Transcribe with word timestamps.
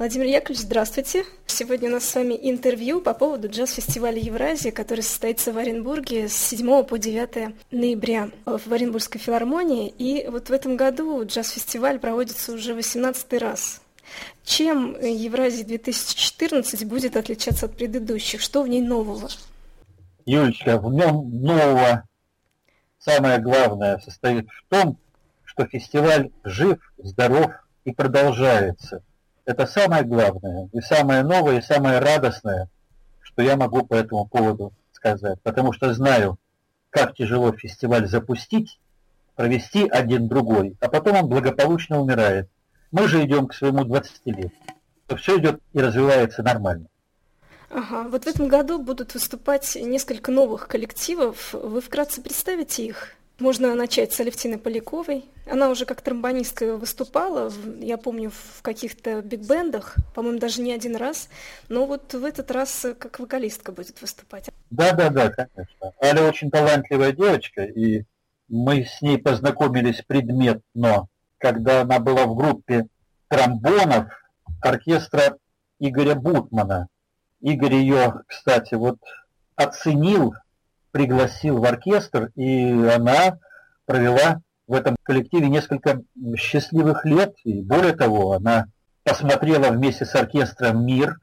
Владимир 0.00 0.28
Яковлевич, 0.28 0.62
здравствуйте. 0.62 1.24
Сегодня 1.44 1.90
у 1.90 1.92
нас 1.92 2.06
с 2.06 2.14
вами 2.14 2.32
интервью 2.40 3.02
по 3.02 3.12
поводу 3.12 3.50
джаз-фестиваля 3.50 4.18
Евразия, 4.18 4.72
который 4.72 5.02
состоится 5.02 5.52
в 5.52 5.58
Оренбурге 5.58 6.26
с 6.26 6.32
7 6.32 6.84
по 6.84 6.98
9 6.98 7.54
ноября 7.70 8.30
в 8.46 8.72
Оренбургской 8.72 9.20
филармонии. 9.20 9.92
И 9.98 10.26
вот 10.26 10.48
в 10.48 10.52
этом 10.52 10.78
году 10.78 11.22
джаз-фестиваль 11.26 11.98
проводится 11.98 12.54
уже 12.54 12.72
18 12.72 13.42
раз. 13.42 13.82
Чем 14.42 14.98
Евразия 14.98 15.66
2014 15.66 16.86
будет 16.86 17.18
отличаться 17.18 17.66
от 17.66 17.76
предыдущих? 17.76 18.40
Что 18.40 18.62
в 18.62 18.68
ней 18.68 18.80
нового? 18.80 19.28
Юлечка, 20.24 20.78
в 20.78 20.90
нем 20.94 21.28
нового 21.42 22.04
самое 22.98 23.38
главное 23.38 23.98
состоит 23.98 24.48
в 24.48 24.64
том, 24.70 24.96
что 25.44 25.66
фестиваль 25.66 26.30
жив, 26.42 26.78
здоров 26.96 27.52
и 27.84 27.92
продолжается. 27.92 29.02
Это 29.44 29.66
самое 29.66 30.04
главное, 30.04 30.68
и 30.72 30.80
самое 30.80 31.22
новое, 31.22 31.58
и 31.58 31.62
самое 31.62 31.98
радостное, 31.98 32.68
что 33.20 33.42
я 33.42 33.56
могу 33.56 33.84
по 33.84 33.94
этому 33.94 34.26
поводу 34.26 34.72
сказать. 34.92 35.40
Потому 35.42 35.72
что 35.72 35.92
знаю, 35.94 36.38
как 36.90 37.14
тяжело 37.14 37.52
фестиваль 37.52 38.06
запустить, 38.06 38.78
провести 39.36 39.88
один 39.88 40.28
другой, 40.28 40.76
а 40.80 40.88
потом 40.88 41.16
он 41.16 41.28
благополучно 41.28 42.00
умирает. 42.00 42.48
Мы 42.92 43.08
же 43.08 43.24
идем 43.24 43.46
к 43.46 43.54
своему 43.54 43.84
20-летию. 43.84 44.52
Все 45.16 45.38
идет 45.38 45.60
и 45.72 45.80
развивается 45.80 46.42
нормально. 46.42 46.86
Ага, 47.70 48.08
вот 48.08 48.24
в 48.24 48.26
этом 48.26 48.48
году 48.48 48.80
будут 48.80 49.14
выступать 49.14 49.76
несколько 49.76 50.32
новых 50.32 50.66
коллективов. 50.66 51.52
Вы 51.52 51.80
вкратце 51.80 52.20
представите 52.20 52.84
их? 52.84 53.14
Можно 53.40 53.74
начать 53.74 54.12
с 54.12 54.20
Алевтины 54.20 54.58
Поляковой. 54.58 55.24
Она 55.50 55.70
уже 55.70 55.86
как 55.86 56.02
тромбонистка 56.02 56.76
выступала, 56.76 57.50
я 57.80 57.96
помню, 57.96 58.30
в 58.30 58.60
каких-то 58.60 59.22
биг-бендах, 59.22 59.96
по-моему, 60.14 60.38
даже 60.38 60.60
не 60.60 60.74
один 60.74 60.94
раз. 60.94 61.30
Но 61.70 61.86
вот 61.86 62.12
в 62.12 62.22
этот 62.22 62.50
раз 62.50 62.86
как 62.98 63.18
вокалистка 63.18 63.72
будет 63.72 64.02
выступать. 64.02 64.50
Да-да-да, 64.70 65.30
конечно. 65.30 65.92
Аля 66.02 66.28
очень 66.28 66.50
талантливая 66.50 67.12
девочка, 67.12 67.64
и 67.64 68.04
мы 68.48 68.84
с 68.84 69.00
ней 69.00 69.16
познакомились 69.16 70.02
предметно, 70.06 71.08
когда 71.38 71.80
она 71.80 71.98
была 71.98 72.26
в 72.26 72.34
группе 72.34 72.88
тромбонов 73.28 74.12
оркестра 74.60 75.38
Игоря 75.78 76.14
Бутмана. 76.14 76.88
Игорь 77.40 77.76
ее, 77.76 78.22
кстати, 78.26 78.74
вот 78.74 78.98
оценил 79.56 80.34
пригласил 80.92 81.58
в 81.58 81.64
оркестр, 81.64 82.30
и 82.34 82.70
она 82.70 83.38
провела 83.86 84.40
в 84.66 84.74
этом 84.74 84.96
коллективе 85.02 85.48
несколько 85.48 86.02
счастливых 86.36 87.04
лет. 87.04 87.34
И 87.44 87.62
более 87.62 87.92
того, 87.92 88.32
она 88.32 88.66
посмотрела 89.04 89.70
вместе 89.70 90.04
с 90.04 90.14
оркестром 90.14 90.86
«Мир», 90.86 91.18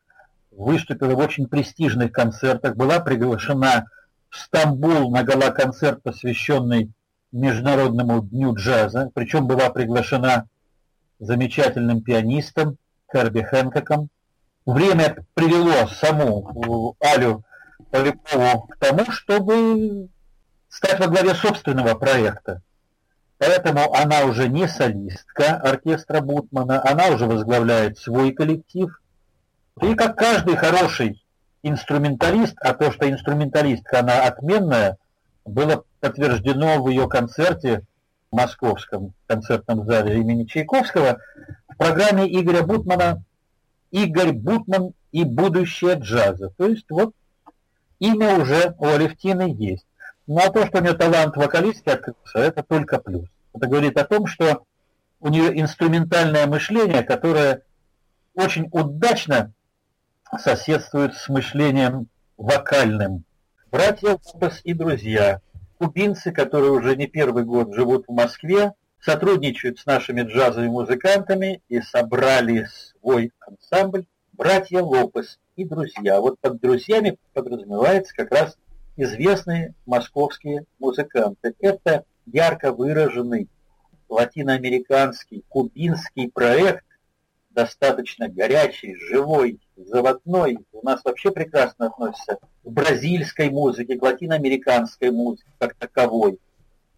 выступила 0.51 1.15
в 1.15 1.19
очень 1.19 1.47
престижных 1.47 2.11
концертах, 2.11 2.75
была 2.75 2.99
приглашена 2.99 3.85
в 4.29 4.38
Стамбул 4.38 5.11
на 5.11 5.23
гала-концерт, 5.23 6.01
посвященный 6.03 6.91
Международному 7.31 8.21
дню 8.21 8.55
джаза, 8.55 9.11
причем 9.13 9.47
была 9.47 9.69
приглашена 9.69 10.47
замечательным 11.19 12.01
пианистом 12.01 12.77
Херби 13.11 13.41
Хэнкоком. 13.41 14.09
Время 14.65 15.15
привело 15.33 15.88
саму 15.88 16.95
Алю 17.01 17.43
Полякову 17.91 18.67
к 18.67 18.77
тому, 18.77 19.11
чтобы 19.11 20.09
стать 20.69 20.99
во 20.99 21.07
главе 21.07 21.33
собственного 21.33 21.95
проекта. 21.95 22.61
Поэтому 23.38 23.94
она 23.94 24.25
уже 24.25 24.49
не 24.49 24.67
солистка 24.67 25.55
оркестра 25.57 26.21
Бутмана, 26.21 26.81
она 26.83 27.07
уже 27.09 27.25
возглавляет 27.25 27.97
свой 27.99 28.31
коллектив. 28.31 28.99
И 29.81 29.94
как 29.94 30.17
каждый 30.17 30.55
хороший 30.55 31.23
инструменталист, 31.61 32.55
а 32.61 32.73
то, 32.73 32.91
что 32.91 33.09
инструменталистка 33.09 33.99
она 33.99 34.25
отменная, 34.25 34.97
было 35.45 35.83
подтверждено 35.99 36.81
в 36.81 36.89
ее 36.89 37.07
концерте 37.07 37.83
в 38.31 38.35
московском 38.35 39.13
концертном 39.28 39.85
зале 39.85 40.19
имени 40.19 40.45
Чайковского 40.45 41.19
в 41.69 41.78
программе 41.78 42.28
Игоря 42.28 42.63
Бутмана 42.63 43.23
«Игорь 43.91 44.33
Бутман 44.33 44.91
и 45.12 45.23
будущее 45.23 45.95
джаза». 45.95 46.51
То 46.57 46.67
есть 46.67 46.89
вот 46.89 47.13
имя 48.00 48.38
уже 48.40 48.75
у 48.80 48.88
Алевтины 48.88 49.53
есть. 49.58 49.85
Ну 50.28 50.40
а 50.40 50.50
то, 50.50 50.66
что 50.68 50.80
у 50.80 50.81
нее 50.81 50.94
талант 50.94 51.35
вокалистки 51.38 51.90
открылся, 51.90 52.40
это 52.40 52.63
только 52.63 53.00
плюс. 53.00 53.28
Это 53.53 53.68
говорит 53.68 53.97
о 53.97 54.06
том, 54.06 54.28
что 54.28 54.66
у 55.19 55.30
нее 55.30 55.59
инструментальное 55.59 56.46
мышление, 56.47 57.03
которое 57.03 57.63
очень 58.36 58.68
удачно 58.72 59.53
соседствует 60.38 61.16
с 61.16 61.30
мышлением 61.30 62.07
вокальным. 62.38 63.24
Братья 63.72 64.18
Лопес 64.34 64.62
и 64.63 64.74
друзья, 64.74 65.41
кубинцы, 65.80 66.31
которые 66.31 66.72
уже 66.72 66.96
не 66.96 67.07
первый 67.07 67.44
год 67.44 67.74
живут 67.74 68.06
в 68.07 68.13
Москве, 68.13 68.74
сотрудничают 69.00 69.80
с 69.80 69.86
нашими 69.86 70.22
джазовыми 70.22 70.69
музыкантами 70.69 71.62
и 71.69 71.81
собрали 71.81 72.68
свой 73.00 73.31
ансамбль 73.40 74.06
«Братья 74.34 74.81
Лопес» 74.81 75.40
и 75.57 75.66
друзья. 75.66 76.22
Вот 76.22 76.40
под 76.40 76.62
друзьями 76.62 77.18
подразумевается 77.34 78.16
как 78.16 78.31
раз 78.31 78.57
известные 78.95 79.73
московские 79.85 80.66
музыканты. 80.79 81.56
Это 81.59 82.06
ярко 82.28 82.72
выраженный 82.72 83.50
латиноамериканский, 84.07 85.44
кубинский 85.50 86.31
проект, 86.31 86.85
достаточно 87.50 88.29
горячий, 88.29 88.95
живой, 88.95 89.59
заводной. 89.75 90.59
У 90.72 90.85
нас 90.85 91.03
вообще 91.03 91.31
прекрасно 91.31 91.88
относится 91.88 92.38
к 92.63 92.69
бразильской 92.69 93.50
музыке, 93.50 93.97
к 93.97 94.03
латиноамериканской 94.03 95.09
музыке 95.09 95.50
как 95.57 95.74
таковой. 95.74 96.39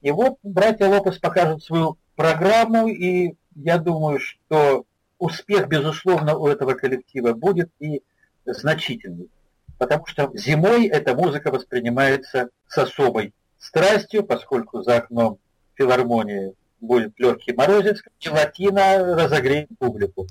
И 0.01 0.11
вот 0.11 0.37
братья 0.43 0.87
Лопес 0.87 1.17
покажут 1.17 1.63
свою 1.63 1.97
программу, 2.17 2.87
и 2.89 3.35
я 3.55 3.77
думаю, 3.77 4.19
что 4.19 4.85
успех, 5.17 5.69
безусловно, 5.69 6.37
у 6.37 6.47
этого 6.47 6.73
коллектива 6.73 7.31
будет, 7.33 7.69
и 7.79 8.01
значительный. 8.45 9.29
Потому 9.77 10.05
что 10.05 10.31
зимой 10.33 10.87
эта 10.87 11.15
музыка 11.15 11.51
воспринимается 11.51 12.49
с 12.67 12.77
особой 12.77 13.33
страстью, 13.57 14.23
поскольку 14.23 14.81
за 14.81 14.97
окном 14.97 15.39
филармонии 15.75 16.53
будет 16.81 17.17
легкий 17.17 17.53
морозец, 17.53 18.01
и 18.19 18.29
латина 18.29 19.15
разогреет 19.15 19.69
публику. 19.79 20.27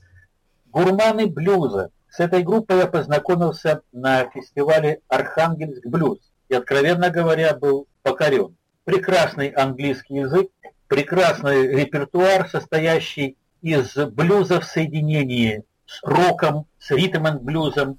Гурманы 0.66 1.26
блюза. 1.26 1.90
С 2.10 2.20
этой 2.20 2.42
группой 2.42 2.78
я 2.78 2.86
познакомился 2.86 3.82
на 3.92 4.28
фестивале 4.30 5.00
Архангельск 5.08 5.86
блюз. 5.86 6.18
И, 6.48 6.54
откровенно 6.54 7.10
говоря, 7.10 7.54
был 7.54 7.86
покорен. 8.02 8.56
Прекрасный 8.84 9.48
английский 9.48 10.16
язык, 10.16 10.50
прекрасный 10.88 11.68
репертуар, 11.68 12.48
состоящий 12.48 13.36
из 13.60 13.94
блюза 13.94 14.60
в 14.60 14.64
соединении 14.64 15.64
с 15.88 16.00
роком, 16.02 16.66
с 16.78 16.90
ритм-блюзом. 16.90 17.98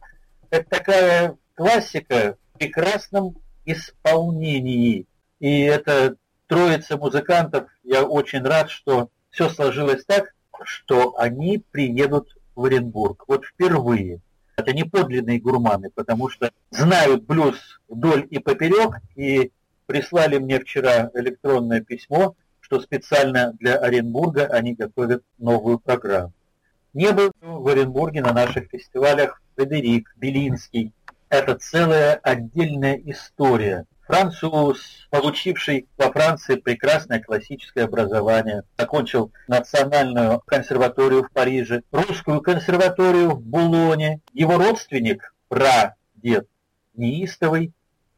Это 0.51 0.69
такая 0.69 1.37
классика 1.55 2.37
в 2.53 2.59
прекрасном 2.59 3.35
исполнении. 3.65 5.07
И 5.39 5.61
это 5.61 6.15
троица 6.47 6.97
музыкантов, 6.97 7.69
я 7.83 8.03
очень 8.03 8.43
рад, 8.43 8.69
что 8.69 9.09
все 9.31 9.49
сложилось 9.49 10.05
так, 10.05 10.33
что 10.63 11.17
они 11.17 11.63
приедут 11.71 12.37
в 12.55 12.65
Оренбург. 12.65 13.25
Вот 13.27 13.45
впервые. 13.45 14.21
Это 14.55 14.73
не 14.73 14.83
подлинные 14.83 15.39
гурманы, 15.39 15.89
потому 15.89 16.29
что 16.29 16.51
знают 16.69 17.23
блюз 17.23 17.81
вдоль 17.87 18.27
и 18.29 18.39
поперек, 18.39 18.97
и 19.15 19.51
прислали 19.85 20.37
мне 20.37 20.59
вчера 20.59 21.09
электронное 21.13 21.81
письмо, 21.81 22.35
что 22.59 22.79
специально 22.81 23.53
для 23.53 23.77
Оренбурга 23.77 24.45
они 24.47 24.75
готовят 24.75 25.23
новую 25.37 25.79
программу. 25.79 26.33
Не 26.93 27.11
был 27.11 27.31
в 27.41 27.67
Оренбурге 27.67 28.21
на 28.21 28.33
наших 28.33 28.69
фестивалях 28.69 29.41
Фредерик, 29.55 30.13
Белинский. 30.17 30.93
Это 31.29 31.55
целая 31.55 32.15
отдельная 32.15 32.95
история. 33.05 33.85
Француз, 34.07 35.07
получивший 35.11 35.87
во 35.95 36.11
Франции 36.11 36.55
прекрасное 36.55 37.21
классическое 37.21 37.83
образование, 37.85 38.63
окончил 38.75 39.31
Национальную 39.47 40.41
консерваторию 40.47 41.25
в 41.25 41.31
Париже, 41.31 41.83
русскую 41.91 42.41
консерваторию 42.41 43.35
в 43.35 43.41
Булоне. 43.41 44.21
Его 44.33 44.57
родственник, 44.57 45.35
прадед, 45.47 46.47
неистовый 46.95 47.71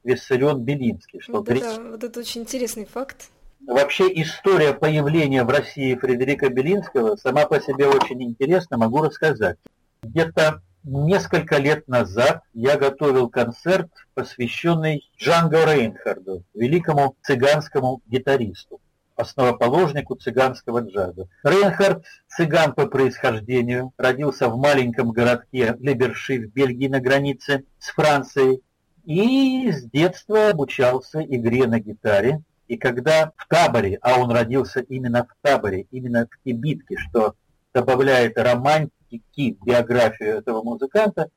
Виссарион 0.05 0.63
Белинский. 0.63 1.19
Что 1.19 1.33
вот, 1.33 1.49
это, 1.49 1.81
вот 1.81 2.03
это 2.05 2.19
очень 2.21 2.41
интересный 2.41 2.85
факт. 2.85 3.29
Вообще 3.67 4.11
история 4.21 4.73
появления 4.73 5.43
в 5.43 5.49
России 5.49 5.95
Фредерика 5.95 6.49
Белинского 6.49 7.15
сама 7.15 7.45
по 7.45 7.59
себе 7.59 7.87
очень 7.87 8.21
интересна, 8.23 8.77
могу 8.77 9.01
рассказать. 9.03 9.57
Где-то 10.01 10.61
несколько 10.83 11.57
лет 11.57 11.87
назад 11.87 12.41
я 12.53 12.77
готовил 12.77 13.29
концерт, 13.29 13.89
посвященный 14.15 15.09
Джанго 15.17 15.63
Рейнхарду, 15.65 16.43
великому 16.53 17.15
цыганскому 17.21 18.01
гитаристу. 18.07 18.79
основоположнику 19.15 20.15
цыганского 20.15 20.79
джаза. 20.79 21.27
Рейнхард 21.43 22.03
цыган 22.27 22.73
по 22.73 22.87
происхождению, 22.87 23.93
родился 23.97 24.49
в 24.49 24.57
маленьком 24.57 25.11
городке 25.11 25.75
Леберши 25.79 26.39
в 26.39 26.51
Бельгии 26.51 26.87
на 26.87 26.99
границе 26.99 27.65
с 27.77 27.91
Францией 27.91 28.63
и 29.05 29.71
с 29.71 29.83
детства 29.83 30.49
обучался 30.49 31.21
игре 31.21 31.67
на 31.67 31.79
гитаре. 31.79 32.41
И 32.71 32.77
когда 32.77 33.33
в 33.35 33.47
таборе, 33.49 33.99
а 34.01 34.17
он 34.17 34.31
родился 34.31 34.79
именно 34.79 35.25
в 35.25 35.35
таборе, 35.41 35.87
именно 35.91 36.25
в 36.25 36.41
Кибитке, 36.41 36.95
что 36.95 37.35
добавляет 37.73 38.37
романтики 38.37 39.57
в 39.59 39.65
биографию 39.65 40.37
этого 40.37 40.63
музыканта, 40.63 41.27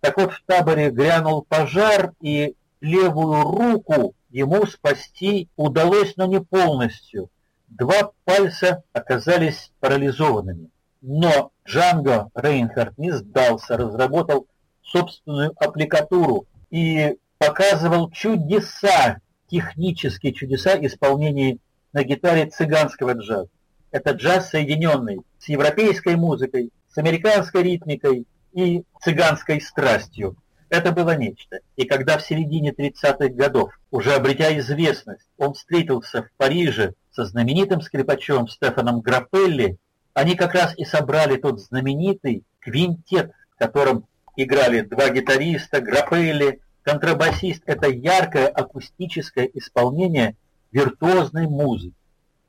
так 0.00 0.18
вот 0.18 0.32
в 0.32 0.44
таборе 0.44 0.90
грянул 0.90 1.46
пожар, 1.48 2.12
и 2.20 2.56
левую 2.82 3.40
руку 3.40 4.14
ему 4.28 4.66
спасти 4.66 5.48
удалось, 5.56 6.14
но 6.18 6.26
не 6.26 6.42
полностью. 6.42 7.30
Два 7.68 8.12
пальца 8.26 8.82
оказались 8.92 9.72
парализованными. 9.80 10.68
Но 11.00 11.52
Джанго 11.66 12.28
Рейнхард 12.34 12.98
не 12.98 13.12
сдался, 13.12 13.78
разработал 13.78 14.46
собственную 14.82 15.54
аппликатуру 15.56 16.44
и 16.68 17.16
показывал 17.38 18.10
чудеса, 18.10 19.21
технические 19.52 20.32
чудеса 20.32 20.78
исполнения 20.80 21.58
на 21.92 22.02
гитаре 22.02 22.46
цыганского 22.46 23.12
джаза. 23.12 23.48
Это 23.90 24.12
джаз, 24.12 24.48
соединенный 24.48 25.20
с 25.38 25.50
европейской 25.50 26.16
музыкой, 26.16 26.70
с 26.90 26.96
американской 26.96 27.62
ритмикой 27.62 28.26
и 28.54 28.82
цыганской 29.02 29.60
страстью. 29.60 30.36
Это 30.70 30.90
было 30.90 31.14
нечто. 31.14 31.58
И 31.76 31.84
когда 31.84 32.16
в 32.16 32.22
середине 32.22 32.70
30-х 32.72 33.28
годов, 33.28 33.78
уже 33.90 34.14
обретя 34.14 34.58
известность, 34.58 35.28
он 35.36 35.52
встретился 35.52 36.22
в 36.22 36.32
Париже 36.38 36.94
со 37.10 37.26
знаменитым 37.26 37.82
скрипачом 37.82 38.48
Стефаном 38.48 39.02
Грапелли, 39.02 39.76
они 40.14 40.34
как 40.34 40.54
раз 40.54 40.74
и 40.78 40.86
собрали 40.86 41.36
тот 41.36 41.60
знаменитый 41.60 42.44
квинтет, 42.60 43.32
в 43.50 43.58
котором 43.58 44.06
играли 44.34 44.80
два 44.80 45.10
гитариста, 45.10 45.82
Грапелли, 45.82 46.60
контрабасист. 46.82 47.62
Это 47.66 47.88
яркое 47.88 48.48
акустическое 48.48 49.46
исполнение 49.54 50.36
виртуозной 50.70 51.46
музыки. 51.46 51.94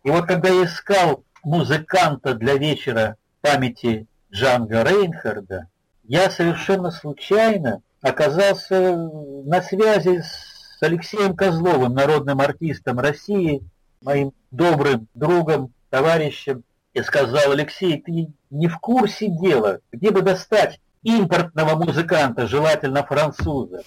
И 0.04 0.10
вот 0.10 0.26
когда 0.26 0.50
я 0.50 0.66
искал 0.66 1.24
музыканта 1.44 2.34
для 2.34 2.56
вечера 2.56 3.18
памяти 3.42 4.08
Джанга 4.32 4.84
Рейнхарда, 4.84 5.68
я 6.04 6.30
совершенно 6.30 6.92
случайно 6.92 7.82
оказался 8.02 8.98
на 8.98 9.62
связи 9.62 10.22
с 10.22 10.78
Алексеем 10.82 11.36
Козловым, 11.36 11.94
народным 11.94 12.42
артистом 12.42 13.00
России, 13.00 13.64
моим 14.02 14.34
добрым 14.52 15.08
другом, 15.14 15.74
товарищем, 15.90 16.64
и 16.94 17.02
сказал, 17.02 17.52
Алексей, 17.52 18.02
ты 18.02 18.28
не 18.50 18.68
в 18.68 18.78
курсе 18.80 19.28
дела, 19.30 19.80
где 19.92 20.12
бы 20.12 20.22
достать 20.22 20.80
импортного 21.04 21.76
музыканта, 21.76 22.48
желательно 22.48 23.06
француза. 23.06 23.84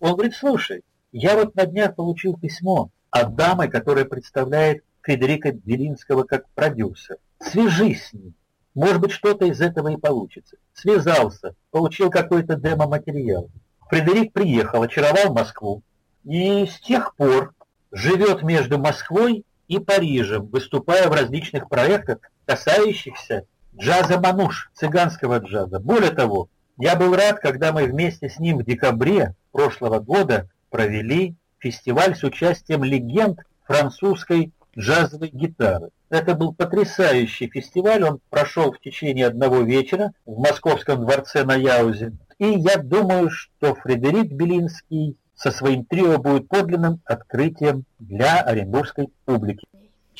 Он 0.00 0.12
говорит, 0.12 0.34
слушай, 0.34 0.82
я 1.12 1.34
вот 1.36 1.54
на 1.54 1.66
днях 1.66 1.96
получил 1.96 2.36
письмо 2.36 2.90
от 3.10 3.34
дамы, 3.34 3.68
которая 3.68 4.04
представляет 4.04 4.84
Федерика 5.02 5.52
Белинского 5.52 6.24
как 6.24 6.48
продюсер. 6.50 7.16
Свяжись 7.40 8.08
с 8.08 8.12
ним. 8.12 8.34
Может 8.74 9.00
быть, 9.00 9.10
что-то 9.10 9.46
из 9.46 9.60
этого 9.60 9.88
и 9.88 9.96
получится. 9.96 10.56
Связался, 10.74 11.54
получил 11.70 12.10
какой-то 12.10 12.56
демо-материал. 12.56 13.50
Фредерик 13.88 14.32
приехал, 14.32 14.82
очаровал 14.82 15.32
Москву. 15.32 15.82
И 16.24 16.66
с 16.66 16.78
тех 16.80 17.16
пор 17.16 17.54
живет 17.90 18.42
между 18.42 18.78
Москвой 18.78 19.44
и 19.66 19.78
Парижем, 19.78 20.46
выступая 20.46 21.08
в 21.08 21.12
различных 21.12 21.68
проектах, 21.68 22.18
касающихся 22.44 23.46
джаза 23.78 24.18
мануш, 24.20 24.70
цыганского 24.74 25.38
джаза. 25.38 25.78
Более 25.78 26.10
того, 26.10 26.48
я 26.78 26.96
был 26.96 27.14
рад, 27.14 27.40
когда 27.40 27.72
мы 27.72 27.84
вместе 27.84 28.28
с 28.28 28.38
ним 28.38 28.58
в 28.58 28.64
декабре 28.64 29.34
прошлого 29.52 30.00
года 30.00 30.48
провели 30.70 31.36
фестиваль 31.58 32.16
с 32.16 32.24
участием 32.24 32.84
легенд 32.84 33.40
французской 33.64 34.52
джазовой 34.76 35.30
гитары. 35.32 35.90
Это 36.10 36.34
был 36.34 36.54
потрясающий 36.54 37.48
фестиваль, 37.48 38.02
он 38.02 38.20
прошел 38.30 38.72
в 38.72 38.80
течение 38.80 39.26
одного 39.26 39.60
вечера 39.60 40.12
в 40.24 40.38
Московском 40.38 41.02
дворце 41.02 41.44
на 41.44 41.54
Яузе. 41.54 42.12
И 42.38 42.46
я 42.46 42.76
думаю, 42.76 43.30
что 43.30 43.74
Фредерик 43.74 44.32
Белинский 44.32 45.16
со 45.34 45.50
своим 45.50 45.84
трио 45.84 46.18
будет 46.18 46.48
подлинным 46.48 47.00
открытием 47.04 47.84
для 47.98 48.40
оренбургской 48.40 49.08
публики. 49.24 49.66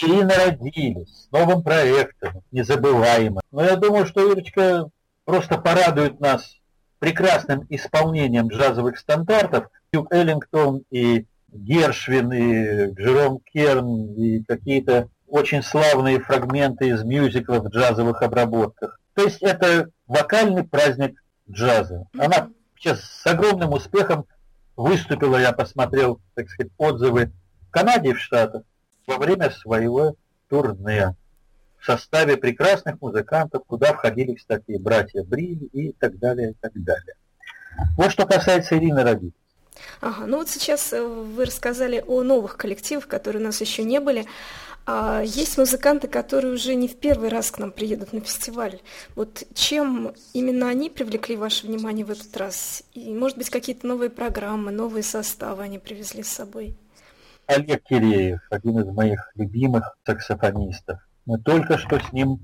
Ирина 0.00 0.32
родились 0.36 1.26
с 1.26 1.30
новым 1.32 1.62
проектом, 1.62 2.42
незабываемым. 2.52 3.40
Но 3.50 3.64
я 3.64 3.76
думаю, 3.76 4.06
что 4.06 4.30
Ирочка 4.30 4.88
просто 5.24 5.58
порадует 5.58 6.20
нас 6.20 6.56
прекрасным 6.98 7.66
исполнением 7.68 8.48
джазовых 8.48 8.98
стандартов. 8.98 9.66
Тюк 9.92 10.12
Эллингтон 10.12 10.84
и 10.90 11.26
Гершвин, 11.48 12.32
и 12.32 12.92
Джером 12.92 13.40
Керн, 13.40 14.12
и 14.14 14.42
какие-то 14.44 15.08
очень 15.26 15.62
славные 15.62 16.20
фрагменты 16.20 16.88
из 16.88 17.02
мюзиклов 17.04 17.64
в 17.64 17.68
джазовых 17.68 18.22
обработках. 18.22 19.00
То 19.14 19.24
есть 19.24 19.42
это 19.42 19.90
вокальный 20.06 20.64
праздник 20.64 21.22
джаза. 21.50 22.06
Она 22.18 22.50
сейчас 22.76 23.00
с 23.00 23.26
огромным 23.26 23.72
успехом 23.72 24.26
выступила, 24.76 25.38
я 25.38 25.52
посмотрел, 25.52 26.20
так 26.34 26.48
сказать, 26.48 26.72
отзывы 26.78 27.32
в 27.62 27.70
Канаде 27.70 28.10
и 28.10 28.14
в 28.14 28.20
Штатах 28.20 28.62
во 29.08 29.16
время 29.16 29.50
своего 29.50 30.14
турне 30.48 31.16
в 31.78 31.86
составе 31.86 32.36
прекрасных 32.36 33.00
музыкантов, 33.00 33.64
куда 33.66 33.94
входили, 33.94 34.34
кстати, 34.34 34.76
братья 34.78 35.24
Бриль 35.24 35.68
и 35.72 35.92
так 35.92 36.18
далее, 36.18 36.50
и 36.50 36.54
так 36.60 36.72
далее. 36.74 37.14
Вот 37.96 38.12
что 38.12 38.26
касается 38.26 38.76
Ирины 38.76 39.02
Родитель. 39.02 39.32
Ага, 40.00 40.26
ну 40.26 40.38
вот 40.38 40.50
сейчас 40.50 40.92
э, 40.92 41.02
вы 41.02 41.44
рассказали 41.44 42.04
о 42.06 42.22
новых 42.22 42.56
коллективах, 42.56 43.06
которые 43.06 43.40
у 43.40 43.46
нас 43.46 43.60
еще 43.60 43.84
не 43.84 44.00
были. 44.00 44.26
А 44.86 45.22
есть 45.22 45.56
музыканты, 45.56 46.08
которые 46.08 46.52
уже 46.52 46.74
не 46.74 46.88
в 46.88 46.96
первый 46.96 47.28
раз 47.28 47.50
к 47.50 47.58
нам 47.58 47.70
приедут 47.70 48.12
на 48.12 48.20
фестиваль. 48.20 48.80
Вот 49.14 49.44
чем 49.54 50.14
именно 50.32 50.68
они 50.68 50.90
привлекли 50.90 51.36
ваше 51.36 51.66
внимание 51.66 52.04
в 52.04 52.10
этот 52.10 52.36
раз? 52.36 52.82
И, 52.94 53.14
может 53.14 53.38
быть, 53.38 53.50
какие-то 53.50 53.86
новые 53.86 54.10
программы, 54.10 54.72
новые 54.72 55.02
составы 55.02 55.62
они 55.62 55.78
привезли 55.78 56.22
с 56.22 56.28
собой? 56.28 56.74
Олег 57.48 57.82
Киреев, 57.84 58.40
один 58.50 58.78
из 58.78 58.88
моих 58.88 59.30
любимых 59.34 59.96
саксофонистов. 60.04 61.00
Мы 61.24 61.38
только 61.38 61.78
что 61.78 61.98
с 61.98 62.12
ним 62.12 62.40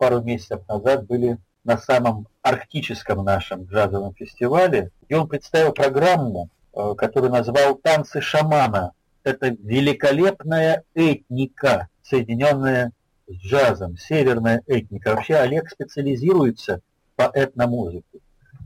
пару 0.00 0.20
месяцев 0.20 0.66
назад 0.66 1.06
были 1.06 1.38
на 1.62 1.78
самом 1.78 2.26
арктическом 2.42 3.24
нашем 3.24 3.66
джазовом 3.66 4.14
фестивале, 4.14 4.90
и 5.06 5.14
он 5.14 5.28
представил 5.28 5.72
программу, 5.72 6.50
э, 6.74 6.94
которую 6.98 7.30
назвал 7.30 7.76
«Танцы 7.76 8.20
шамана», 8.20 8.94
это 9.22 9.50
великолепная 9.50 10.82
этника, 10.94 11.86
соединенная 12.02 12.90
с 13.28 13.34
джазом, 13.34 13.96
северная 13.96 14.60
этника. 14.66 15.14
Вообще 15.14 15.36
Олег 15.36 15.70
специализируется 15.70 16.80
по 17.14 17.30
этномузыке, 17.32 18.18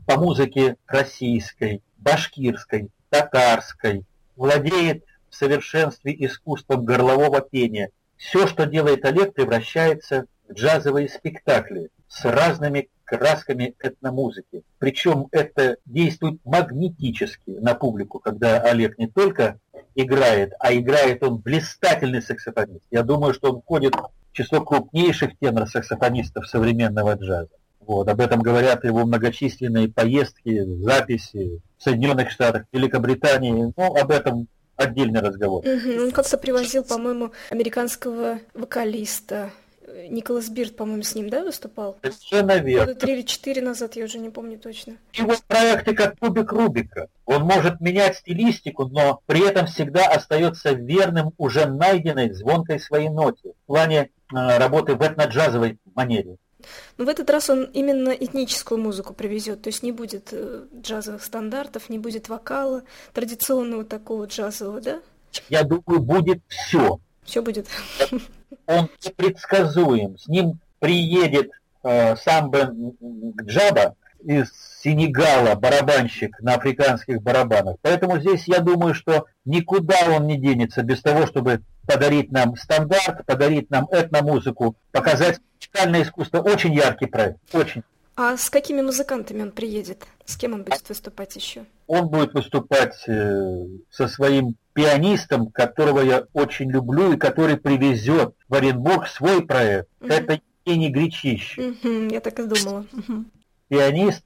по 0.07 0.17
музыке 0.17 0.77
российской, 0.87 1.83
башкирской, 1.99 2.89
татарской, 3.11 4.05
владеет 4.35 5.03
в 5.29 5.35
совершенстве 5.35 6.15
искусством 6.25 6.85
горлового 6.85 7.41
пения. 7.41 7.89
Все, 8.15 8.47
что 8.47 8.65
делает 8.65 9.05
Олег, 9.05 9.33
превращается 9.33 10.25
в 10.47 10.53
джазовые 10.53 11.09
спектакли 11.09 11.89
с 12.07 12.25
разными 12.25 12.89
красками 13.03 13.75
этномузыки. 13.79 14.63
Причем 14.79 15.27
это 15.31 15.77
действует 15.85 16.39
магнетически 16.43 17.51
на 17.51 17.73
публику, 17.73 18.19
когда 18.19 18.59
Олег 18.59 18.97
не 18.97 19.07
только 19.07 19.59
играет, 19.95 20.53
а 20.59 20.73
играет 20.73 21.23
он 21.23 21.37
блистательный 21.37 22.21
саксофонист. 22.21 22.85
Я 22.91 23.03
думаю, 23.03 23.33
что 23.33 23.51
он 23.51 23.61
входит 23.61 23.95
в 23.95 24.33
число 24.33 24.61
крупнейших 24.61 25.37
тенор-саксофонистов 25.39 26.47
современного 26.47 27.13
джаза. 27.15 27.49
Вот, 27.79 28.09
об 28.09 28.19
этом 28.19 28.41
говорят 28.41 28.83
его 28.83 29.05
многочисленные 29.05 29.87
поездки, 29.87 30.65
записи 30.83 31.61
в 31.77 31.83
Соединенных 31.83 32.29
Штатах, 32.29 32.65
Великобритании. 32.73 33.73
Ну, 33.75 33.95
об 33.95 34.11
этом 34.11 34.47
отдельный 34.77 35.19
разговор. 35.19 35.65
Угу, 35.65 36.03
он 36.03 36.11
как-то 36.11 36.37
привозил, 36.37 36.83
по-моему, 36.83 37.31
американского 37.49 38.39
вокалиста 38.53 39.51
Николас 40.09 40.49
Бирд, 40.49 40.75
по-моему, 40.75 41.03
с 41.03 41.15
ним, 41.15 41.29
да, 41.29 41.43
выступал? 41.43 41.97
Совершенно 42.01 42.57
верно. 42.57 42.93
Три 42.93 43.13
или 43.13 43.21
четыре 43.23 43.61
назад, 43.61 43.95
я 43.95 44.05
уже 44.05 44.19
не 44.19 44.29
помню 44.29 44.59
точно. 44.59 44.97
Его 45.13 45.33
проекты 45.47 45.95
как 45.95 46.19
кубик 46.19 46.51
Рубика. 46.51 47.07
Он 47.25 47.43
может 47.43 47.81
менять 47.81 48.17
стилистику, 48.17 48.85
но 48.85 49.21
при 49.25 49.47
этом 49.47 49.65
всегда 49.67 50.07
остается 50.07 50.71
верным 50.71 51.33
уже 51.37 51.65
найденной 51.65 52.33
звонкой 52.33 52.79
своей 52.79 53.09
ноте 53.09 53.53
в 53.63 53.67
плане 53.67 54.09
э, 54.33 54.57
работы 54.57 54.95
в 54.95 55.01
этно-джазовой 55.01 55.77
манере. 55.95 56.37
Но 56.97 57.05
в 57.05 57.09
этот 57.09 57.29
раз 57.29 57.49
он 57.49 57.65
именно 57.65 58.09
этническую 58.09 58.79
музыку 58.81 59.13
привезет, 59.13 59.61
то 59.61 59.69
есть 59.69 59.83
не 59.83 59.91
будет 59.91 60.29
э, 60.31 60.65
джазовых 60.81 61.23
стандартов, 61.23 61.89
не 61.89 61.99
будет 61.99 62.29
вокала, 62.29 62.83
традиционного 63.13 63.85
такого 63.85 64.25
джазового, 64.25 64.81
да? 64.81 65.01
Я 65.49 65.63
думаю, 65.63 66.01
будет 66.01 66.41
все. 66.47 66.99
Все 67.23 67.41
будет. 67.41 67.67
Он 68.65 68.89
предсказуем. 69.15 70.17
С 70.17 70.27
ним 70.27 70.59
приедет 70.79 71.51
э, 71.83 72.15
Самбе 72.15 72.69
Джаба 73.43 73.95
из 74.23 74.51
Сенегала, 74.81 75.55
барабанщик 75.55 76.39
на 76.41 76.55
африканских 76.55 77.21
барабанах. 77.21 77.77
Поэтому 77.81 78.19
здесь 78.19 78.47
я 78.47 78.59
думаю, 78.59 78.93
что 78.93 79.25
никуда 79.45 79.95
он 80.09 80.27
не 80.27 80.37
денется 80.37 80.81
без 80.83 81.01
того, 81.01 81.27
чтобы 81.27 81.61
подарить 81.85 82.31
нам 82.31 82.55
стандарт, 82.55 83.25
подарить 83.25 83.69
нам 83.69 83.87
этномузыку, 83.91 84.75
показать 84.91 85.39
музыкальное 85.73 86.03
искусство. 86.03 86.41
Очень 86.41 86.73
яркий 86.73 87.05
проект, 87.05 87.39
очень. 87.53 87.83
А 88.15 88.35
с 88.35 88.49
какими 88.49 88.81
музыкантами 88.81 89.43
он 89.43 89.51
приедет? 89.51 90.07
С 90.25 90.37
кем 90.37 90.53
он 90.53 90.63
будет 90.63 90.89
выступать 90.89 91.35
еще? 91.35 91.65
Он 91.85 92.09
будет 92.09 92.33
выступать 92.33 92.97
э, 93.07 93.65
со 93.91 94.07
своим 94.07 94.55
пианистом, 94.73 95.51
которого 95.51 96.01
я 96.01 96.25
очень 96.33 96.71
люблю 96.71 97.13
и 97.13 97.17
который 97.17 97.57
привезет 97.57 98.33
в 98.49 98.55
Оренбург 98.55 99.07
свой 99.07 99.45
проект. 99.45 99.87
Mm-hmm. 99.99 100.13
Это 100.13 100.41
Евгений 100.65 100.89
Гречищ. 100.89 101.59
Mm-hmm, 101.59 102.11
я 102.11 102.19
так 102.19 102.39
и 102.39 102.43
думала. 102.43 102.85
Mm-hmm. 102.91 103.25
Пианист, 103.67 104.23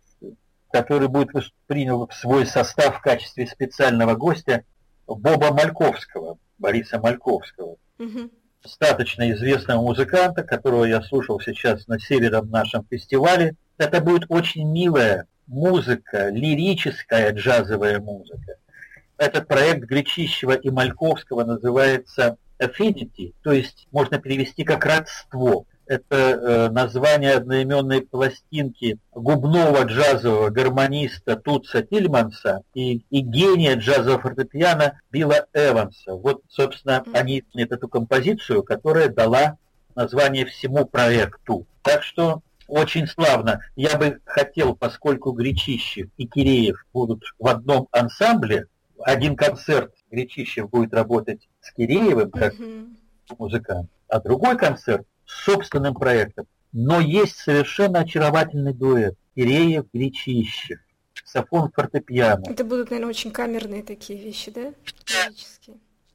который 0.71 1.10
будет 1.10 1.31
принял 1.67 2.07
в 2.07 2.13
свой 2.13 2.45
состав 2.45 2.98
в 2.98 3.01
качестве 3.01 3.45
специального 3.45 4.15
гостя 4.15 4.63
Боба 5.05 5.51
Мальковского, 5.51 6.38
Бориса 6.57 6.98
Мальковского. 6.98 7.75
Mm-hmm 8.00 8.31
достаточно 8.63 9.32
известного 9.32 9.82
музыканта, 9.82 10.44
которого 10.44 10.86
я 10.86 11.01
слушал 11.01 11.39
сейчас 11.39 11.88
на 11.88 12.00
северном 12.00 12.50
нашем 12.50 12.86
фестивале. 12.89 13.56
Это 13.77 14.01
будет 14.01 14.25
очень 14.30 14.70
милая 14.72 15.25
музыка, 15.48 16.30
лирическая 16.30 17.32
джазовая 17.34 18.00
музыка. 18.00 18.56
Этот 19.18 19.48
проект 19.48 19.84
Гречищева 19.86 20.53
и 20.53 20.70
Мальковского 20.70 21.44
называется 21.44 22.38
Affinity, 22.60 23.34
то 23.44 23.51
есть 23.51 23.88
можно 23.91 24.20
перевести 24.20 24.63
как 24.63 24.86
родство 24.86 25.65
это 25.91 26.15
э, 26.15 26.69
название 26.69 27.33
одноименной 27.33 28.01
пластинки 28.01 28.98
губного 29.12 29.83
джазового 29.83 30.50
гармониста 30.50 31.36
Тутса 31.36 31.81
Тильманса 31.81 32.63
и, 32.74 33.03
и 33.10 33.19
гения 33.19 33.75
джазового 33.75 34.21
фортепиано 34.21 35.01
Билла 35.12 35.48
Эванса. 35.53 36.13
Вот, 36.13 36.43
собственно, 36.48 37.03
они 37.13 37.43
эту 37.55 37.89
композицию, 37.89 38.63
которая 38.63 39.10
дала 39.10 39.57
название 39.93 40.45
всему 40.45 40.86
проекту. 40.86 41.67
Так 41.81 42.03
что 42.03 42.41
очень 42.67 43.05
славно. 43.05 43.60
Я 43.75 43.98
бы 43.98 44.21
хотел, 44.24 44.77
поскольку 44.77 45.33
Гречищев 45.33 46.07
и 46.15 46.25
Киреев 46.25 46.86
будут 46.93 47.25
в 47.38 47.48
одном 47.48 47.89
ансамбле, 47.91 48.67
один 49.03 49.36
концерт 49.36 49.93
Гречищев 50.10 50.69
будет 50.69 50.93
работать 50.93 51.50
с 51.60 51.74
Киреевым 51.74 52.31
как 52.31 52.53
mm-hmm. 52.53 52.95
музыкант, 53.38 53.89
а 54.07 54.21
другой 54.21 54.57
концерт 54.57 55.05
собственным 55.31 55.93
проектом. 55.93 56.45
Но 56.71 57.00
есть 57.00 57.38
совершенно 57.38 58.00
очаровательный 58.00 58.73
дуэт. 58.73 59.15
Киреев, 59.35 59.85
Гречищев, 59.93 60.79
саксофон, 61.13 61.71
фортепиано. 61.71 62.43
Это 62.47 62.63
будут, 62.63 62.91
наверное, 62.91 63.09
очень 63.09 63.31
камерные 63.31 63.83
такие 63.83 64.21
вещи, 64.21 64.51
да? 64.51 64.73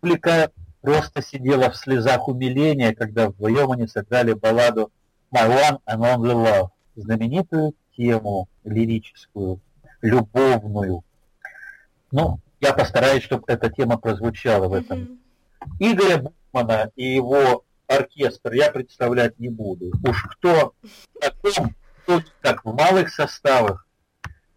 Публика 0.01 0.51
просто 0.81 1.23
сидела 1.23 1.71
в 1.71 1.77
слезах 1.77 2.29
умиления, 2.29 2.95
когда 2.95 3.29
вдвоем 3.29 3.73
они 3.73 3.87
сыграли 3.87 4.35
балладу 4.35 4.93
«My 5.35 5.49
One 5.49 5.79
and 5.87 6.01
Only 6.01 6.33
Love», 6.33 6.69
знаменитую 6.95 7.75
тему 7.97 8.49
лирическую, 8.65 9.61
любовную. 10.03 11.03
Ну, 12.13 12.41
я 12.61 12.73
постараюсь, 12.73 13.23
чтобы 13.23 13.45
эта 13.47 13.71
тема 13.71 13.99
прозвучала 13.99 14.69
в 14.69 14.75
этом. 14.75 14.99
Mm-hmm. 14.99 15.17
Игоря 15.81 16.19
Букмана 16.19 16.91
и 16.97 17.15
его 17.15 17.65
оркестр 17.87 18.53
я 18.53 18.71
представлять 18.71 19.39
не 19.39 19.49
буду. 19.49 19.93
Уж 20.03 20.23
кто 20.33 20.75
таком, 21.21 21.75
кто, 22.03 22.23
как 22.41 22.65
в 22.65 22.73
малых 22.73 23.11
составах, 23.13 23.87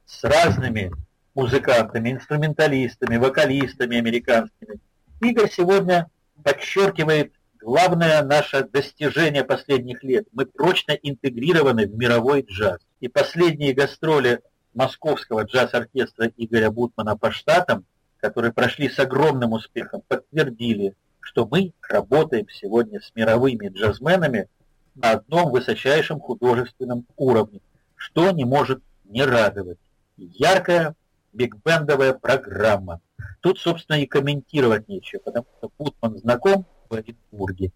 с 0.06 0.24
разными 0.24 0.92
музыкантами, 1.36 2.12
инструменталистами, 2.12 3.18
вокалистами 3.18 3.98
американскими. 3.98 4.80
Игорь 5.22 5.50
сегодня 5.50 6.10
подчеркивает 6.44 7.34
главное 7.62 8.24
наше 8.24 8.64
достижение 8.64 9.44
последних 9.44 10.04
лет. 10.04 10.28
Мы 10.32 10.46
прочно 10.46 10.94
интегрированы 10.94 11.88
в 11.88 11.96
мировой 11.96 12.42
джаз. 12.42 12.80
И 13.00 13.08
последние 13.08 13.74
гастроли 13.74 14.42
московского 14.74 15.44
джаз-оркестра 15.44 16.32
Игоря 16.38 16.72
Бутмана 16.72 17.18
по 17.18 17.32
штатам, 17.32 17.86
которые 18.20 18.52
прошли 18.52 18.90
с 18.90 19.00
огромным 19.00 19.54
успехом, 19.54 20.02
подтвердили, 20.08 20.96
что 21.20 21.48
мы 21.50 21.74
работаем 21.88 22.48
сегодня 22.50 23.00
с 23.02 23.12
мировыми 23.16 23.70
джазменами 23.70 24.48
на 24.96 25.12
одном 25.12 25.52
высочайшем 25.52 26.20
художественном 26.20 27.06
уровне, 27.16 27.62
что 27.96 28.32
не 28.32 28.46
может 28.46 28.82
не 29.06 29.24
радовать. 29.24 29.80
Яркая 30.18 30.96
бигбендовая 31.34 32.14
программа. 32.14 33.02
Тут, 33.42 33.60
собственно, 33.60 33.98
и 33.98 34.06
комментировать 34.06 34.88
нечего, 34.88 35.20
потому 35.20 35.46
что 35.58 35.70
Путман 35.70 36.18
знаком 36.18 36.66
в 36.90 36.94
Оренбурге. 36.94 37.72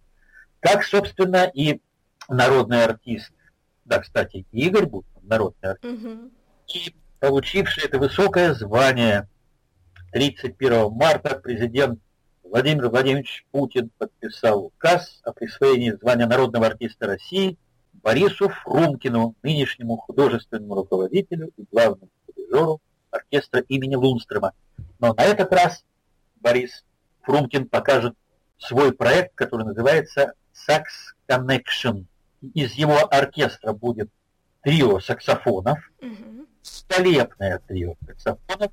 Как, 0.59 0.83
собственно, 0.83 1.50
и 1.53 1.81
народный 2.27 2.83
артист, 2.83 3.31
да, 3.85 4.00
кстати, 4.00 4.45
Игорь 4.51 4.85
Бутман, 4.85 5.23
народный 5.25 5.71
артист, 5.71 6.05
угу. 6.05 6.31
и 6.67 6.95
получивший 7.19 7.85
это 7.85 8.00
высокое 8.00 8.53
звание 8.53 9.29
31 10.12 10.91
марта 10.91 11.35
президент 11.35 12.00
Владимир 12.53 12.88
Владимирович 12.89 13.48
Путин 13.50 13.89
подписал 13.98 14.65
указ 14.65 15.22
о 15.24 15.33
присвоении 15.33 15.89
звания 15.89 16.27
народного 16.27 16.67
артиста 16.67 17.07
России 17.07 17.57
Борису 17.93 18.48
Фрумкину, 18.48 19.33
нынешнему 19.41 19.98
художественному 19.98 20.75
руководителю 20.75 21.51
и 21.57 21.65
главному 21.72 22.12
дирижеру 22.27 22.79
оркестра 23.10 23.62
имени 23.62 23.95
Лунстрема. 23.95 24.53
Но 25.00 25.15
на 25.15 25.24
этот 25.24 25.51
раз 25.51 25.83
Борис 26.41 26.86
Фрумкин 27.24 27.69
покажет 27.69 28.13
свой 28.60 28.93
проект, 28.93 29.33
который 29.33 29.65
называется 29.65 30.33
Sax 30.53 30.83
Connection. 31.27 32.05
Из 32.53 32.74
его 32.74 33.00
оркестра 33.10 33.74
будет 33.74 34.12
трио 34.62 35.00
саксофонов, 35.00 35.79
угу. 36.00 36.45
столепное 36.62 37.57
трио 37.67 37.95
саксофонов, 38.05 38.72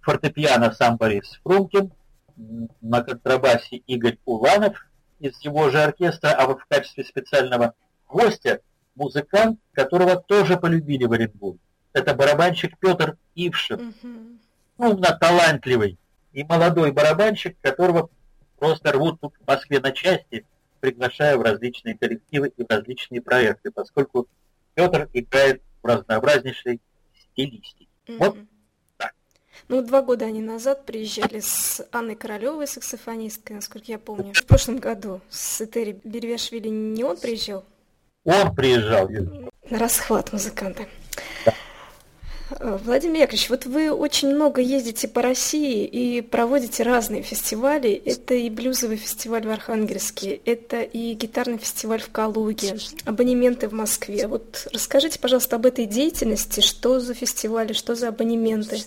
фортепиано 0.00 0.72
сам 0.72 0.96
Борис 0.96 1.38
Фрумкин– 1.42 1.92
на 2.36 3.02
контрабасе 3.02 3.76
Игорь 3.86 4.18
Уланов 4.24 4.86
из 5.20 5.40
его 5.40 5.70
же 5.70 5.82
оркестра, 5.82 6.30
а 6.30 6.46
вот 6.46 6.60
в 6.60 6.66
качестве 6.66 7.04
специального 7.04 7.74
гостя 8.08 8.60
музыкант, 8.94 9.58
которого 9.72 10.16
тоже 10.16 10.56
полюбили 10.56 11.04
в 11.04 11.12
Оренбурге. 11.12 11.60
Это 11.92 12.14
барабанщик 12.14 12.78
Петр 12.78 13.16
Ившин. 13.34 13.94
Mm-hmm. 14.02 14.38
Умно 14.78 15.18
талантливый 15.18 15.98
и 16.32 16.44
молодой 16.44 16.90
барабанщик, 16.90 17.56
которого 17.60 18.10
просто 18.58 18.92
рвут 18.92 19.20
тут 19.20 19.34
в 19.38 19.46
Москве 19.46 19.80
на 19.80 19.92
части, 19.92 20.44
приглашая 20.80 21.36
в 21.36 21.42
различные 21.42 21.96
коллективы 21.96 22.52
и 22.56 22.64
в 22.64 22.66
различные 22.68 23.22
проекты, 23.22 23.70
поскольку 23.70 24.28
Петр 24.74 25.08
играет 25.12 25.62
в 25.82 25.86
разнообразнейшей 25.86 26.80
стилистике. 27.14 27.86
Mm-hmm. 28.06 28.16
Вот 28.18 28.36
ну, 29.68 29.82
два 29.82 30.02
года 30.02 30.26
они 30.26 30.40
назад 30.40 30.84
приезжали 30.84 31.40
с 31.40 31.86
Анной 31.90 32.16
Королевой, 32.16 32.66
саксофонисткой, 32.66 33.56
насколько 33.56 33.90
я 33.90 33.98
помню. 33.98 34.32
В 34.34 34.44
прошлом 34.44 34.78
году 34.78 35.20
с 35.30 35.60
Этери 35.60 35.98
Бервяшвили 36.04 36.68
не 36.68 37.04
он 37.04 37.16
приезжал? 37.16 37.64
Он 38.24 38.54
приезжал. 38.54 39.08
На 39.70 39.78
расхват 39.78 40.32
музыканты. 40.32 40.86
Да. 41.46 41.54
Э, 42.50 42.78
Владимир 42.82 43.22
Яковлевич, 43.22 43.50
вот 43.50 43.66
вы 43.66 43.90
очень 43.90 44.34
много 44.34 44.60
ездите 44.60 45.08
по 45.08 45.22
России 45.22 45.84
и 45.84 46.20
проводите 46.20 46.82
разные 46.82 47.22
фестивали. 47.22 47.92
Это 47.92 48.34
и 48.34 48.50
блюзовый 48.50 48.96
фестиваль 48.96 49.46
в 49.46 49.50
Архангельске, 49.50 50.40
это 50.44 50.82
и 50.82 51.14
гитарный 51.14 51.58
фестиваль 51.58 52.00
в 52.00 52.10
Калуге, 52.10 52.76
абонементы 53.04 53.68
в 53.68 53.72
Москве. 53.72 54.26
Вот 54.26 54.68
расскажите, 54.72 55.18
пожалуйста, 55.18 55.56
об 55.56 55.66
этой 55.66 55.86
деятельности, 55.86 56.60
что 56.60 57.00
за 57.00 57.14
фестивали, 57.14 57.72
что 57.72 57.94
за 57.94 58.08
абонементы 58.08 58.78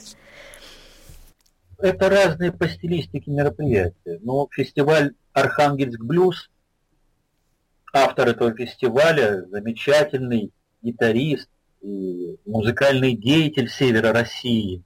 это 1.78 2.10
разные 2.10 2.52
по 2.52 2.68
стилистике 2.68 3.32
мероприятия. 3.32 4.20
Но 4.22 4.48
фестиваль 4.52 5.14
Архангельск 5.34 6.00
Блюз, 6.02 6.50
автор 7.94 8.30
этого 8.30 8.56
фестиваля, 8.56 9.46
замечательный 9.46 10.52
гитарист 10.82 11.50
и 11.82 12.38
музыкальный 12.46 13.16
деятель 13.16 13.70
севера 13.70 14.12
России, 14.12 14.84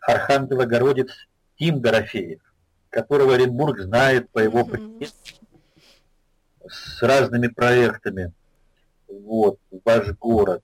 архангелогородец 0.00 1.10
Тим 1.58 1.80
Дорофеев, 1.80 2.40
которого 2.90 3.34
Оренбург 3.34 3.80
знает 3.80 4.30
по 4.30 4.40
его 4.40 4.60
mm 4.60 5.10
с 6.68 7.02
разными 7.02 7.48
проектами. 7.48 8.32
Вот, 9.08 9.58
ваш 9.84 10.12
город. 10.12 10.62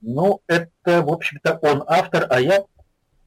Ну, 0.00 0.40
это, 0.46 1.02
в 1.02 1.10
общем-то, 1.10 1.58
он 1.62 1.82
автор, 1.86 2.26
а 2.30 2.40
я 2.40 2.64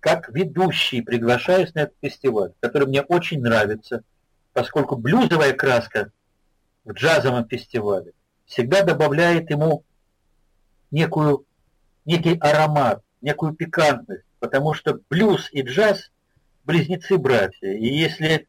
как 0.01 0.27
ведущий 0.29 1.01
приглашаюсь 1.01 1.73
на 1.73 1.81
этот 1.81 1.95
фестиваль, 2.01 2.51
который 2.59 2.87
мне 2.87 3.01
очень 3.03 3.41
нравится. 3.41 4.03
поскольку 4.53 4.97
блюзовая 4.97 5.53
краска 5.53 6.11
в 6.83 6.91
джазовом 6.91 7.47
фестивале 7.47 8.11
всегда 8.45 8.83
добавляет 8.83 9.49
ему 9.49 9.85
некую, 10.91 11.45
некий 12.03 12.37
аромат, 12.37 13.01
некую 13.21 13.53
пикантность, 13.53 14.25
потому 14.39 14.73
что 14.73 14.99
блюз 15.09 15.47
и 15.53 15.61
джаз– 15.61 16.11
близнецы-братья. 16.65 17.71
И 17.71 17.85
если 17.85 18.47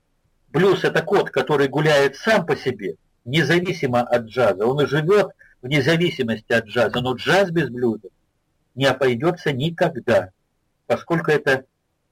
блюз– 0.49 0.83
это 0.85 1.03
кот, 1.03 1.31
который 1.31 1.69
гуляет 1.69 2.17
сам 2.17 2.45
по 2.47 2.57
себе, 2.57 2.97
независимо 3.25 4.01
от 4.01 4.25
джаза, 4.25 4.67
он 4.67 4.81
и 4.83 4.87
живет 4.87 5.31
вне 5.61 5.83
зависимости 5.83 6.53
от 6.53 6.67
джаза, 6.67 7.01
но 7.01 7.15
джаз 7.15 7.51
без 7.51 7.69
блюза 7.69 8.09
не 8.75 8.87
обойдется 8.87 9.53
никогда, 9.53 10.31
поскольку 10.87 11.31
это 11.31 11.65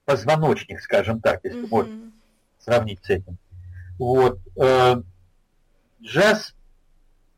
позвоночник, 0.05 0.81
скажем 0.81 1.21
так, 1.21 1.41
если 1.45 1.63
mm-hmm. 1.63 1.69
можно 1.69 2.13
сравнить 2.59 3.05
с 3.05 3.11
этим. 3.11 3.39
Вот. 3.99 4.39
Э, 4.57 5.03
джаз, 6.03 6.55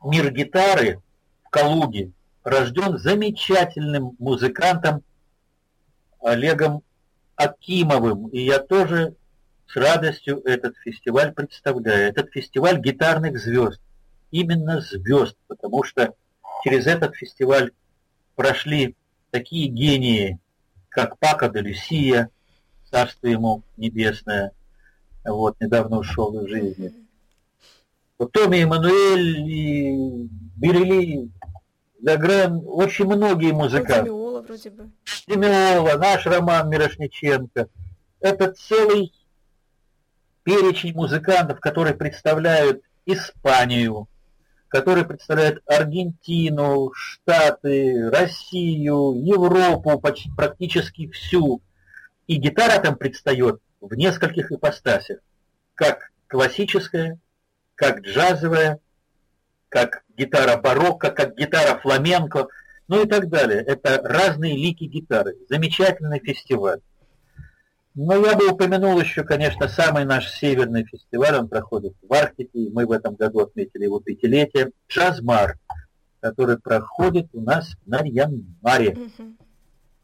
мир 0.02 0.32
гитары 0.32 1.00
в 1.44 1.50
Калуге 1.50 2.12
рожден 2.44 2.98
замечательным 2.98 4.16
музыкантом 4.18 5.02
Олегом 6.20 6.82
Акимовым. 7.36 8.28
И 8.28 8.40
я 8.40 8.58
тоже 8.58 9.14
с 9.66 9.76
радостью 9.76 10.42
этот 10.44 10.76
фестиваль 10.78 11.32
представляю. 11.32 12.08
Этот 12.08 12.30
фестиваль 12.30 12.78
гитарных 12.78 13.38
звезд 13.40 13.80
именно 14.32 14.80
звезд, 14.80 15.36
потому 15.46 15.84
что 15.84 16.14
через 16.64 16.86
этот 16.86 17.14
фестиваль 17.14 17.70
прошли 18.34 18.96
такие 19.30 19.68
гении, 19.68 20.38
как 20.92 21.18
Пако 21.18 21.48
де 21.48 21.60
Люсия, 21.60 22.30
царство 22.90 23.26
ему 23.26 23.62
небесное, 23.76 24.52
вот, 25.24 25.60
недавно 25.60 25.98
ушел 25.98 26.38
из 26.40 26.48
жизни. 26.48 26.92
Вот 28.18 28.32
Томми 28.32 28.62
Эммануэль 28.62 29.38
и 29.48 30.28
Берели, 30.56 31.30
Лагрен, 32.04 32.62
очень 32.66 33.06
многие 33.06 33.52
музыканты. 33.52 34.10
Демиола 34.10 34.42
вроде 34.42 34.70
бы. 34.70 34.90
Демиола, 35.26 35.96
наш 35.98 36.26
Роман 36.26 36.68
Мирошниченко. 36.68 37.68
Это 38.20 38.52
целый 38.52 39.12
перечень 40.42 40.94
музыкантов, 40.94 41.60
которые 41.60 41.94
представляют 41.94 42.82
Испанию, 43.06 44.08
который 44.72 45.04
представляет 45.04 45.62
Аргентину, 45.66 46.92
Штаты, 46.94 48.08
Россию, 48.10 49.22
Европу, 49.22 50.00
почти, 50.00 50.30
практически 50.34 51.10
всю. 51.10 51.60
И 52.26 52.36
гитара 52.36 52.80
там 52.80 52.96
предстает 52.96 53.60
в 53.82 53.92
нескольких 53.94 54.50
ипостасях. 54.50 55.18
Как 55.74 56.10
классическая, 56.26 57.18
как 57.74 58.00
джазовая, 58.00 58.80
как 59.68 60.04
гитара 60.16 60.56
барокко, 60.56 61.10
как 61.10 61.36
гитара 61.36 61.78
фламенко, 61.78 62.48
ну 62.88 63.04
и 63.04 63.06
так 63.06 63.28
далее. 63.28 63.60
Это 63.60 64.00
разные 64.02 64.56
лики 64.56 64.84
гитары. 64.84 65.36
Замечательный 65.50 66.18
фестиваль. 66.18 66.80
Но 67.94 68.14
я 68.26 68.36
бы 68.36 68.50
упомянул 68.50 68.98
еще, 68.98 69.22
конечно, 69.22 69.68
самый 69.68 70.04
наш 70.04 70.30
северный 70.32 70.84
фестиваль, 70.84 71.34
он 71.34 71.48
проходит 71.48 71.94
в 72.00 72.12
Арктике, 72.12 72.58
и 72.58 72.70
мы 72.70 72.86
в 72.86 72.92
этом 72.92 73.16
году 73.16 73.40
отметили 73.40 73.84
его 73.84 74.00
пятилетие, 74.00 74.70
Джазмар, 74.88 75.58
который 76.20 76.58
проходит 76.58 77.28
у 77.34 77.42
нас 77.42 77.74
в 77.84 77.88
Нарьян-Маре. 77.90 78.92
Угу. 78.96 79.36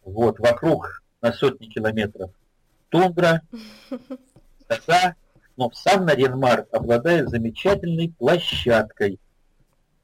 Вот, 0.05 0.39
вокруг 0.39 1.03
на 1.23 1.33
сотни 1.33 1.67
километров 1.67 2.31
тундра, 2.91 3.43
коса, 4.67 5.15
но 5.57 5.71
сам 5.73 6.05
Нарьян-Мар 6.05 6.67
обладает 6.73 7.31
замечательной 7.31 8.13
площадкой, 8.19 9.19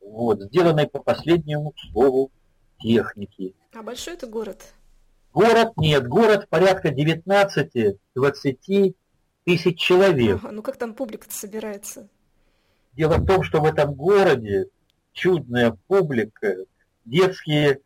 вот, 0.01 0.41
сделанной 0.43 0.87
по 0.87 1.01
последнему 1.01 1.75
слову 1.91 2.31
техники. 2.81 3.55
А 3.75 3.83
большой 3.83 4.15
это 4.15 4.27
город? 4.27 4.75
Город 5.35 5.73
нет, 5.77 6.07
город 6.07 6.47
порядка 6.49 6.91
19-20 6.91 8.95
тысяч 9.45 9.81
человек. 9.81 10.37
Ага, 10.37 10.53
ну 10.53 10.63
как 10.63 10.77
там 10.77 10.95
публика-то 10.95 11.35
собирается? 11.35 12.09
Дело 12.93 13.17
в 13.17 13.27
том, 13.27 13.43
что 13.43 13.61
в 13.61 13.65
этом 13.65 13.95
городе 13.95 14.67
чудная 15.13 15.77
публика, 15.89 16.55
детские 17.05 17.81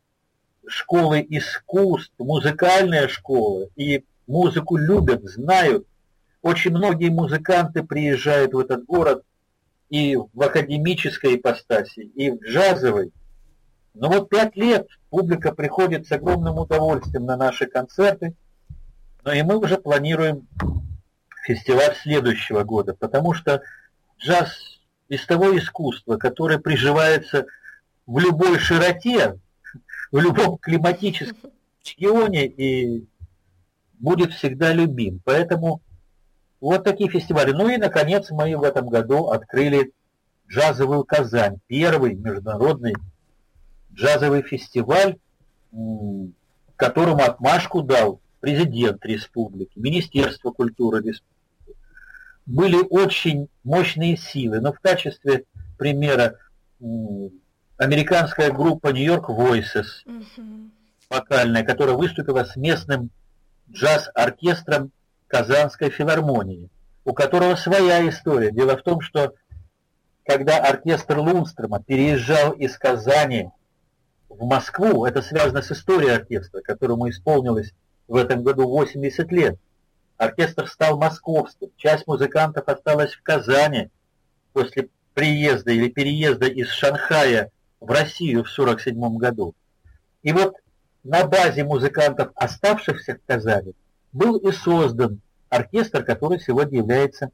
школы 0.67 1.25
искусств, 1.27 2.13
музыкальная 2.19 3.09
школа, 3.09 3.69
и 3.77 4.05
музыку 4.27 4.77
любят, 4.77 5.25
знают. 5.25 5.87
Очень 6.43 6.73
многие 6.73 7.09
музыканты 7.09 7.83
приезжают 7.83 8.53
в 8.53 8.59
этот 8.59 8.85
город 8.85 9.25
и 9.89 10.17
в 10.17 10.43
академической 10.43 11.37
ипостаси, 11.37 12.01
и 12.01 12.31
в 12.31 12.43
джазовой. 12.43 13.11
Но 13.95 14.09
вот 14.09 14.29
пять 14.29 14.57
лет 14.57 14.89
публика 15.11 15.53
приходит 15.53 16.07
с 16.07 16.13
огромным 16.13 16.59
удовольствием 16.59 17.25
на 17.25 17.37
наши 17.37 17.67
концерты, 17.67 18.35
но 19.25 19.33
и 19.33 19.43
мы 19.43 19.59
уже 19.59 19.79
планируем 19.79 20.47
фестиваль 21.45 21.95
следующего 22.03 22.63
года, 22.63 22.95
потому 22.95 23.33
что 23.33 23.63
джаз 24.19 24.81
из 25.09 25.25
того 25.27 25.57
искусства, 25.57 26.17
которое 26.17 26.59
приживается 26.59 27.47
в 28.07 28.19
любой 28.19 28.59
широте, 28.59 29.39
в 30.13 30.19
любом 30.19 30.59
климатическом 30.59 31.51
регионе 31.85 32.47
и 32.47 33.07
будет 33.99 34.33
всегда 34.33 34.73
любим. 34.73 35.21
Поэтому 35.25 35.81
вот 36.61 36.85
такие 36.85 37.11
фестивали. 37.11 37.53
Ну 37.53 37.69
и, 37.69 37.77
наконец, 37.77 38.31
мы 38.31 38.57
в 38.57 38.63
этом 38.63 38.89
году 38.89 39.29
открыли 39.29 39.93
джазовую 40.49 41.05
Казань, 41.05 41.59
первый 41.67 42.15
международный 42.15 42.95
джазовый 43.99 44.43
фестиваль, 44.43 45.17
которому 46.77 47.25
отмашку 47.25 47.83
дал 47.83 48.21
президент 48.41 49.05
республики, 49.05 49.73
Министерство 49.77 50.53
культуры 50.53 50.99
республики. 50.99 51.35
Были 52.47 52.79
очень 52.89 53.49
мощные 53.65 54.17
силы, 54.17 54.61
но 54.61 54.73
в 54.73 54.81
качестве 54.81 55.45
примера 55.77 56.37
американская 57.77 58.53
группа 58.53 58.89
New 58.89 59.05
York 59.05 59.29
Voices, 59.29 59.87
вокальная, 61.11 61.65
которая 61.65 61.97
выступила 61.97 62.45
с 62.45 62.57
местным 62.57 63.11
джаз-оркестром 63.71 64.93
Казанской 65.27 65.91
филармонии, 65.91 66.71
у 67.05 67.13
которого 67.13 67.57
своя 67.57 68.09
история. 68.09 68.53
Дело 68.53 68.77
в 68.77 68.83
том, 68.83 69.01
что 69.01 69.35
когда 70.25 70.59
оркестр 70.59 71.19
Лунстрома 71.19 71.83
переезжал 71.83 72.53
из 72.53 72.79
Казани 72.79 73.51
в 74.29 74.45
Москву. 74.45 75.05
Это 75.05 75.23
связано 75.23 75.63
с 75.63 75.73
историей 75.73 76.11
оркестра, 76.11 76.61
которому 76.61 77.09
исполнилось 77.09 77.73
в 78.07 78.17
этом 78.17 78.43
году 78.43 78.69
80 78.69 79.31
лет. 79.33 79.59
Оркестр 80.17 80.67
стал 80.67 80.99
московским. 80.99 81.71
Часть 81.77 82.07
музыкантов 82.07 82.69
осталась 82.69 83.15
в 83.15 83.23
Казани 83.23 83.91
после 84.53 84.89
приезда 85.15 85.71
или 85.73 85.89
переезда 85.89 86.47
из 86.47 86.69
Шанхая 86.69 87.51
в 87.81 87.91
Россию 87.91 88.45
в 88.45 88.53
1947 88.59 89.17
году. 89.17 89.55
И 90.23 90.33
вот 90.33 90.57
на 91.05 91.27
базе 91.27 91.65
музыкантов, 91.65 92.33
оставшихся 92.35 93.15
в 93.15 93.27
Казани, 93.27 93.75
был 94.13 94.37
и 94.37 94.53
создан 94.53 95.21
оркестр, 95.49 96.05
который 96.05 96.41
сегодня 96.41 96.79
является 96.79 97.31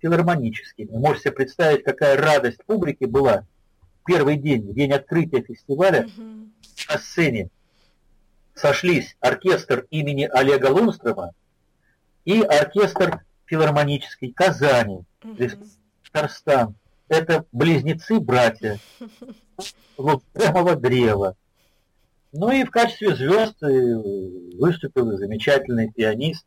филармоническим. 0.00 0.88
Вы 0.88 0.98
можете 1.00 1.32
представить, 1.32 1.84
какая 1.84 2.16
радость 2.16 2.64
публики 2.64 3.04
была 3.04 3.44
первый 4.08 4.38
день, 4.38 4.62
в 4.62 4.74
день 4.74 4.90
открытия 4.92 5.42
фестиваля, 5.42 6.06
угу. 6.06 6.48
на 6.88 6.98
сцене 6.98 7.50
сошлись 8.54 9.16
оркестр 9.20 9.86
имени 9.90 10.24
Олега 10.24 10.68
Лунстрома 10.68 11.32
и 12.24 12.40
оркестр 12.40 13.22
филармонический 13.44 14.32
Казани, 14.32 15.04
угу. 15.22 15.36
Татарстан. 16.04 16.74
Это 17.08 17.44
близнецы-братья 17.52 18.78
Лунстромова 19.98 20.74
древа. 20.76 21.36
Ну 22.32 22.50
и 22.50 22.64
в 22.64 22.70
качестве 22.70 23.14
звезд 23.14 23.62
э, 23.62 23.66
выступил 24.58 25.16
замечательный 25.16 25.90
пианист. 25.90 26.46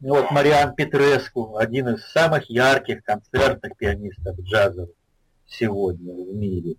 Вот 0.00 0.30
Мариан 0.30 0.74
Петреску, 0.74 1.56
один 1.56 1.88
из 1.88 2.04
самых 2.06 2.48
ярких 2.48 3.02
концертных 3.02 3.76
пианистов 3.76 4.38
джазовых 4.40 4.90
сегодня 5.48 6.12
в 6.12 6.34
мире. 6.34 6.76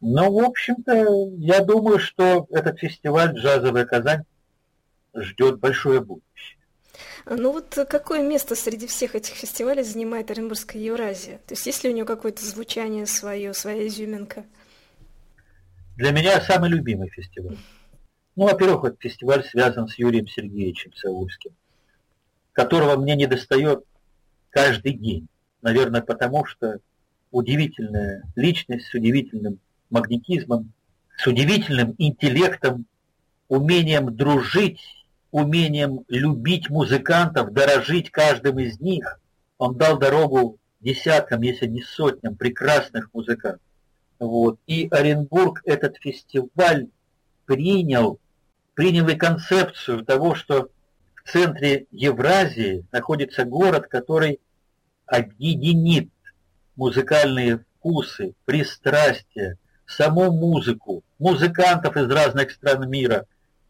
Но, 0.00 0.32
в 0.32 0.38
общем-то, 0.42 1.30
я 1.38 1.62
думаю, 1.62 1.98
что 1.98 2.46
этот 2.50 2.78
фестиваль 2.78 3.34
«Джазовая 3.34 3.84
Казань» 3.84 4.24
ждет 5.14 5.58
большое 5.58 6.00
будущее. 6.00 6.58
Ну 7.26 7.52
вот 7.52 7.78
какое 7.88 8.26
место 8.26 8.54
среди 8.54 8.86
всех 8.86 9.14
этих 9.14 9.34
фестивалей 9.34 9.82
занимает 9.82 10.30
Оренбургская 10.30 10.80
Евразия? 10.80 11.38
То 11.46 11.52
есть 11.52 11.66
есть 11.66 11.84
ли 11.84 11.90
у 11.90 11.92
нее 11.92 12.04
какое-то 12.04 12.44
звучание 12.44 13.06
свое, 13.06 13.52
своя 13.52 13.86
изюминка? 13.86 14.44
Для 15.96 16.12
меня 16.12 16.40
самый 16.40 16.70
любимый 16.70 17.10
фестиваль. 17.10 17.58
Ну, 18.36 18.44
во-первых, 18.44 18.84
этот 18.84 19.00
фестиваль 19.00 19.44
связан 19.44 19.86
с 19.86 19.98
Юрием 19.98 20.26
Сергеевичем 20.26 20.94
Саульским, 20.94 21.52
которого 22.52 22.96
мне 22.96 23.16
не 23.16 23.26
достает 23.26 23.84
каждый 24.48 24.94
день. 24.94 25.28
наверное, 25.62 26.00
потому 26.00 26.46
что 26.46 26.78
удивительная 27.30 28.24
личность 28.36 28.86
с 28.86 28.94
удивительным 28.94 29.58
магнетизмом, 29.90 30.72
с 31.16 31.26
удивительным 31.26 31.94
интеллектом, 31.98 32.86
умением 33.48 34.14
дружить, 34.14 34.80
умением 35.30 36.04
любить 36.08 36.70
музыкантов, 36.70 37.52
дорожить 37.52 38.10
каждым 38.10 38.58
из 38.58 38.80
них. 38.80 39.20
Он 39.58 39.76
дал 39.76 39.98
дорогу 39.98 40.58
десяткам, 40.80 41.42
если 41.42 41.66
не 41.66 41.82
сотням 41.82 42.36
прекрасных 42.36 43.12
музыкантов. 43.12 43.60
Вот. 44.18 44.58
И 44.66 44.88
Оренбург 44.90 45.62
этот 45.64 45.96
фестиваль 45.96 46.88
принял, 47.46 48.18
принял 48.74 49.08
и 49.08 49.14
концепцию 49.14 50.04
того, 50.04 50.34
что 50.34 50.70
в 51.24 51.30
центре 51.30 51.86
Евразии 51.90 52.84
находится 52.92 53.44
город, 53.44 53.86
который 53.88 54.40
объединит 55.06 56.10
музыкальные 56.80 57.58
вкусы, 57.58 58.32
пристрастия, 58.46 59.58
саму 59.86 60.32
музыку, 60.32 61.02
музыкантов 61.18 61.94
из 61.98 62.10
разных 62.10 62.52
стран 62.52 62.88
мира. 62.88 63.26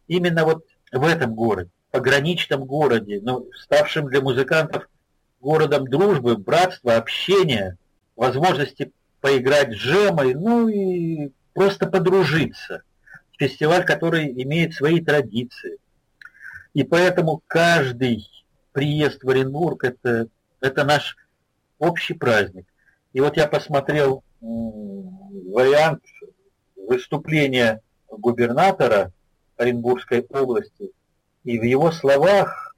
Именно 0.07 0.45
вот 0.45 0.65
в 0.93 1.05
этом 1.05 1.35
городе, 1.35 1.71
пограничном 1.91 2.65
городе, 2.65 3.19
но 3.21 3.45
ставшем 3.61 4.07
для 4.07 4.21
музыкантов 4.21 4.89
городом 5.41 5.89
дружбы, 5.89 6.37
братства, 6.37 6.95
общения, 6.95 7.77
возможности 8.15 8.93
поиграть 9.21 9.73
с 9.73 9.77
джемой, 9.77 10.35
ну 10.35 10.69
и 10.69 11.33
просто 11.53 11.87
подружиться. 11.87 12.83
Фестиваль, 13.37 13.85
который 13.85 14.31
имеет 14.45 14.75
свои 14.75 15.01
традиции. 15.01 15.79
И 16.75 16.85
поэтому 16.85 17.43
каждый 17.49 18.25
приезд 18.71 19.25
в 19.25 19.31
Оренбург 19.31 19.83
это, 19.83 20.29
это 20.61 20.85
наш 20.85 21.17
общий 21.81 22.15
праздник. 22.15 22.70
И 23.13 23.21
вот 23.21 23.37
я 23.37 23.47
посмотрел 23.47 24.23
вариант 24.41 26.03
выступления 26.77 27.83
губернатора 28.09 29.13
Оренбургской 29.57 30.27
области, 30.29 30.91
и 31.45 31.59
в 31.59 31.63
его 31.63 31.91
словах, 31.91 32.75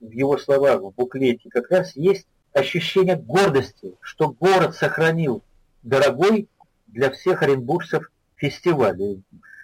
в 0.00 0.10
его 0.10 0.38
словах 0.38 0.80
в 0.80 0.90
буклете 0.90 1.48
как 1.50 1.70
раз 1.70 1.96
есть 1.96 2.26
ощущение 2.52 3.16
гордости, 3.16 3.94
что 4.00 4.30
город 4.30 4.74
сохранил 4.74 5.42
дорогой 5.82 6.48
для 6.86 7.10
всех 7.10 7.42
оренбуржцев 7.42 8.10
фестиваль. 8.36 9.22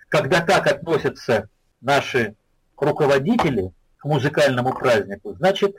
Когда 0.09 0.40
так 0.40 0.66
относятся 0.66 1.48
наши 1.81 2.35
руководители 2.76 3.72
к 3.98 4.05
музыкальному 4.05 4.72
празднику, 4.72 5.35
значит, 5.35 5.76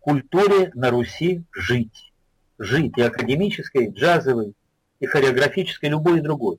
культуре 0.00 0.70
на 0.74 0.90
Руси 0.90 1.42
жить. 1.52 2.12
Жить 2.58 2.96
и 2.96 3.02
академической, 3.02 3.86
и 3.86 3.90
джазовой, 3.90 4.54
и 5.00 5.06
хореографической, 5.06 5.88
любой 5.88 6.20
другой. 6.20 6.58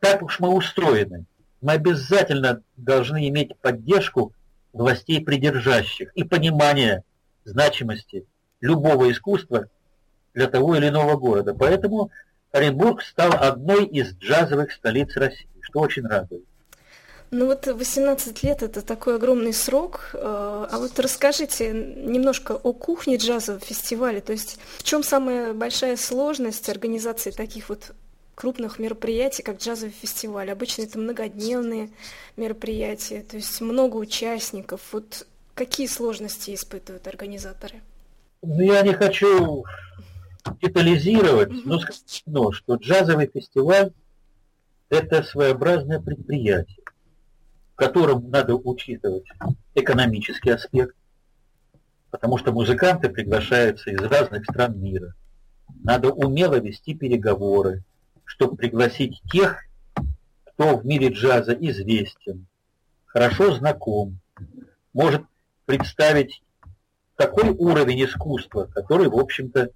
Так 0.00 0.22
уж 0.22 0.40
мы 0.40 0.48
устроены. 0.54 1.26
Мы 1.60 1.72
обязательно 1.72 2.62
должны 2.76 3.28
иметь 3.28 3.56
поддержку 3.58 4.32
властей 4.72 5.24
придержащих 5.24 6.12
и 6.14 6.22
понимание 6.22 7.02
значимости 7.44 8.26
любого 8.60 9.10
искусства 9.10 9.68
для 10.34 10.48
того 10.48 10.76
или 10.76 10.88
иного 10.88 11.16
города. 11.16 11.54
Поэтому 11.54 12.10
Оренбург 12.52 13.02
стал 13.02 13.32
одной 13.32 13.86
из 13.86 14.16
джазовых 14.16 14.72
столиц 14.72 15.16
России, 15.16 15.48
что 15.62 15.80
очень 15.80 16.06
радует. 16.06 16.44
Ну 17.30 17.46
вот 17.46 17.66
18 17.66 18.42
лет 18.44 18.62
это 18.62 18.82
такой 18.82 19.16
огромный 19.16 19.52
срок. 19.52 20.10
Э, 20.14 20.18
а 20.70 20.78
вот 20.78 20.98
расскажите 20.98 21.72
немножко 21.72 22.52
о 22.52 22.72
кухне 22.72 23.16
джазового 23.16 23.60
фестиваля. 23.60 24.20
То 24.20 24.32
есть 24.32 24.58
в 24.78 24.84
чем 24.84 25.02
самая 25.02 25.52
большая 25.52 25.96
сложность 25.96 26.68
организации 26.68 27.32
таких 27.32 27.68
вот 27.68 27.92
крупных 28.34 28.78
мероприятий, 28.78 29.42
как 29.42 29.58
джазовый 29.58 29.92
фестиваль? 29.92 30.50
Обычно 30.50 30.82
это 30.82 30.98
многодневные 30.98 31.90
мероприятия, 32.36 33.22
то 33.22 33.36
есть 33.36 33.60
много 33.60 33.96
участников. 33.96 34.80
Вот 34.92 35.26
какие 35.54 35.88
сложности 35.88 36.54
испытывают 36.54 37.08
организаторы? 37.08 37.80
Ну, 38.42 38.60
я 38.60 38.82
не 38.82 38.92
хочу 38.92 39.64
детализировать, 40.62 41.50
но 41.64 41.80
скажу, 41.80 42.52
что 42.52 42.76
джазовый 42.76 43.28
фестиваль– 43.32 43.90
это 44.90 45.24
своеобразное 45.24 45.98
предприятие 45.98 46.85
котором 47.76 48.30
надо 48.30 48.54
учитывать 48.54 49.26
экономический 49.74 50.50
аспект, 50.50 50.96
потому 52.10 52.38
что 52.38 52.52
музыканты 52.52 53.10
приглашаются 53.10 53.90
из 53.90 54.00
разных 54.00 54.44
стран 54.44 54.80
мира. 54.80 55.14
Надо 55.84 56.10
умело 56.10 56.58
вести 56.58 56.94
переговоры, 56.94 57.84
чтобы 58.24 58.56
пригласить 58.56 59.20
тех, 59.30 59.62
кто 60.44 60.78
в 60.78 60.86
мире 60.86 61.08
джаза 61.08 61.52
известен, 61.52 62.46
хорошо 63.04 63.54
знаком, 63.54 64.18
может 64.94 65.22
представить 65.66 66.42
такой 67.16 67.50
уровень 67.50 68.04
искусства, 68.04 68.64
который, 68.64 69.08
в 69.08 69.18
общем-то, 69.18 69.70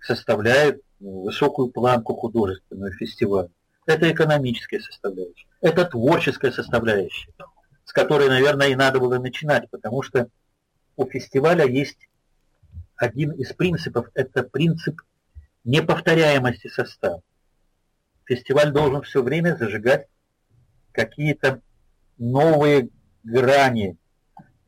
составляет 0.00 0.80
высокую 1.00 1.68
планку 1.68 2.14
художественного 2.14 2.92
фестиваля. 2.92 3.50
Это 3.86 4.10
экономическая 4.10 4.80
составляющая 4.80 5.47
это 5.60 5.84
творческая 5.84 6.52
составляющая, 6.52 7.32
с 7.84 7.92
которой, 7.92 8.28
наверное, 8.28 8.68
и 8.68 8.74
надо 8.74 9.00
было 9.00 9.18
начинать, 9.18 9.68
потому 9.70 10.02
что 10.02 10.28
у 10.96 11.06
фестиваля 11.06 11.66
есть 11.66 12.08
один 12.96 13.32
из 13.32 13.52
принципов, 13.52 14.08
это 14.14 14.42
принцип 14.42 15.00
неповторяемости 15.64 16.68
состава. 16.68 17.22
Фестиваль 18.24 18.72
должен 18.72 19.02
все 19.02 19.22
время 19.22 19.56
зажигать 19.56 20.06
какие-то 20.92 21.62
новые 22.18 22.88
грани, 23.22 23.96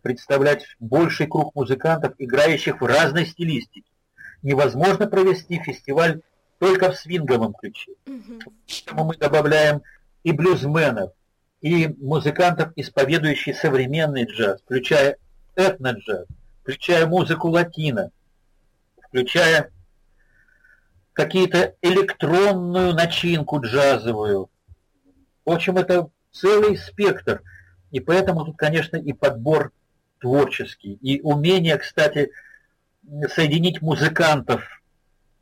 представлять 0.02 0.64
больший 0.78 1.26
круг 1.26 1.54
музыкантов, 1.54 2.14
играющих 2.18 2.80
в 2.80 2.86
разной 2.86 3.26
стилистике. 3.26 3.90
Невозможно 4.42 5.06
провести 5.06 5.60
фестиваль 5.60 6.22
только 6.58 6.92
в 6.92 6.96
свинговом 6.96 7.52
ключе. 7.52 7.92
Поэтому 8.04 9.04
мы 9.04 9.16
добавляем 9.16 9.82
и 10.22 10.32
блюзменов, 10.32 11.12
и 11.60 11.88
музыкантов, 11.88 12.72
исповедующих 12.76 13.56
современный 13.56 14.24
джаз, 14.24 14.60
включая 14.62 15.16
этно-джаз, 15.54 16.26
включая 16.62 17.06
музыку 17.06 17.48
латина, 17.48 18.10
включая 19.08 19.70
какие-то 21.12 21.74
электронную 21.82 22.94
начинку 22.94 23.60
джазовую. 23.60 24.50
В 25.44 25.50
общем, 25.50 25.76
это 25.76 26.08
целый 26.32 26.76
спектр. 26.76 27.42
И 27.90 28.00
поэтому 28.00 28.44
тут, 28.44 28.56
конечно, 28.56 28.96
и 28.96 29.12
подбор 29.12 29.72
творческий, 30.20 30.92
и 30.94 31.20
умение, 31.22 31.76
кстати, 31.76 32.30
соединить 33.34 33.82
музыкантов 33.82 34.62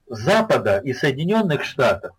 Запада 0.06 0.78
и 0.78 0.94
Соединенных 0.94 1.64
Штатов 1.64 2.16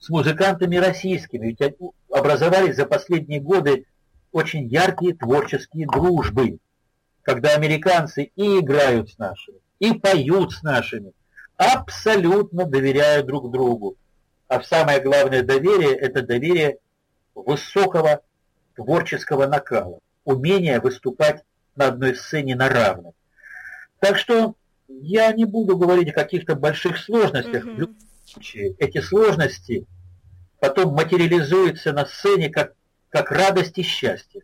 с 0.00 0.08
музыкантами 0.08 0.76
российскими. 0.76 1.48
Ведь 1.48 1.76
образовались 2.10 2.76
за 2.76 2.86
последние 2.86 3.40
годы 3.40 3.86
очень 4.32 4.66
яркие 4.66 5.14
творческие 5.14 5.86
дружбы, 5.86 6.58
когда 7.22 7.50
американцы 7.50 8.32
и 8.34 8.58
играют 8.58 9.10
с 9.10 9.18
нашими, 9.18 9.58
и 9.78 9.92
поют 9.92 10.52
с 10.52 10.62
нашими, 10.62 11.12
абсолютно 11.56 12.64
доверяя 12.64 13.22
друг 13.22 13.52
другу. 13.52 13.96
А 14.48 14.62
самое 14.62 15.00
главное 15.00 15.42
доверие– 15.42 15.94
это 16.00 16.22
доверие 16.22 16.78
высокого 17.34 18.22
творческого 18.74 19.46
накала, 19.46 19.98
умение 20.24 20.80
выступать 20.80 21.44
на 21.76 21.88
одной 21.88 22.16
сцене 22.16 22.56
на 22.56 22.68
равных. 22.68 23.12
Так 24.00 24.16
что 24.18 24.54
я 24.88 25.32
не 25.32 25.44
буду 25.44 25.76
говорить 25.76 26.08
о 26.08 26.14
каких-то 26.14 26.56
больших 26.56 26.98
сложностях. 26.98 27.66
Mm-hmm 27.66 27.94
случае 28.30 28.74
эти 28.78 29.00
сложности 29.00 29.86
потом 30.60 30.94
материализуются 30.94 31.92
на 31.92 32.06
сцене 32.06 32.50
как, 32.50 32.74
как 33.08 33.30
радость 33.30 33.78
и 33.78 33.82
счастье. 33.82 34.42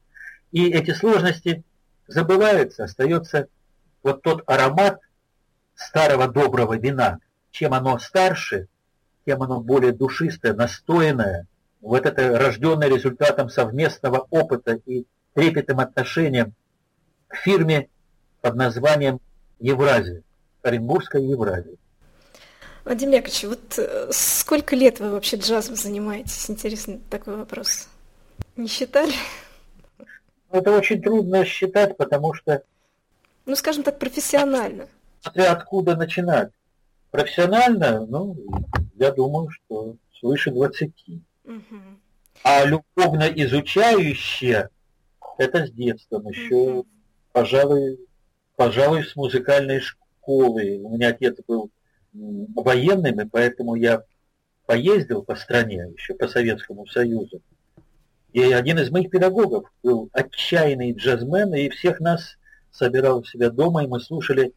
И 0.52 0.70
эти 0.70 0.92
сложности 0.92 1.62
забываются, 2.06 2.84
остается 2.84 3.48
вот 4.02 4.22
тот 4.22 4.42
аромат 4.46 5.00
старого 5.74 6.28
доброго 6.28 6.76
вина. 6.78 7.18
Чем 7.50 7.74
оно 7.74 7.98
старше, 7.98 8.68
тем 9.24 9.42
оно 9.42 9.60
более 9.60 9.92
душистое, 9.92 10.54
настоянное. 10.54 11.46
Вот 11.80 12.06
это 12.06 12.38
рожденное 12.38 12.88
результатом 12.88 13.48
совместного 13.48 14.26
опыта 14.30 14.74
и 14.86 15.06
трепетным 15.34 15.80
отношением 15.80 16.54
к 17.28 17.36
фирме 17.36 17.88
под 18.40 18.56
названием 18.56 19.20
Евразия, 19.58 20.22
Оренбургская 20.62 21.22
Евразия. 21.22 21.76
Вадим 22.86 23.10
Яковлевич, 23.10 23.42
вот 23.42 23.78
э, 23.78 24.08
сколько 24.12 24.76
лет 24.76 25.00
вы 25.00 25.10
вообще 25.10 25.36
джазом 25.36 25.74
занимаетесь? 25.74 26.48
Интересный 26.48 27.00
такой 27.10 27.36
вопрос. 27.36 27.88
Не 28.54 28.68
считали? 28.68 29.12
Это 30.52 30.70
очень 30.70 31.02
трудно 31.02 31.44
считать, 31.44 31.96
потому 31.96 32.32
что... 32.32 32.62
Ну, 33.44 33.56
скажем 33.56 33.82
так, 33.82 33.98
профессионально. 33.98 34.86
Смотря 35.20 35.50
откуда 35.50 35.96
начинать. 35.96 36.52
Профессионально, 37.10 38.06
ну, 38.06 38.36
я 38.94 39.10
думаю, 39.10 39.50
что 39.50 39.96
свыше 40.20 40.52
20. 40.52 40.92
Угу. 41.44 41.60
А 42.44 42.64
любовно 42.66 43.24
изучающие, 43.24 44.68
это 45.38 45.66
с 45.66 45.72
детства 45.72 46.22
еще, 46.24 46.54
угу. 46.54 46.86
пожалуй, 47.32 47.98
пожалуй, 48.54 49.04
с 49.04 49.16
музыкальной 49.16 49.80
школы. 49.80 50.78
У 50.84 50.90
меня 50.90 51.08
отец 51.08 51.36
был 51.48 51.68
военным, 52.54 53.20
и 53.20 53.24
поэтому 53.24 53.74
я 53.74 54.02
поездил 54.66 55.22
по 55.22 55.34
стране, 55.34 55.92
еще 55.96 56.14
по 56.14 56.28
Советскому 56.28 56.86
Союзу. 56.86 57.40
И 58.32 58.42
один 58.52 58.78
из 58.78 58.90
моих 58.90 59.10
педагогов 59.10 59.72
был 59.82 60.10
отчаянный 60.12 60.92
джазмен, 60.92 61.54
и 61.54 61.68
всех 61.70 62.00
нас 62.00 62.36
собирал 62.70 63.20
у 63.20 63.24
себя 63.24 63.50
дома, 63.50 63.84
и 63.84 63.86
мы 63.86 64.00
слушали 64.00 64.52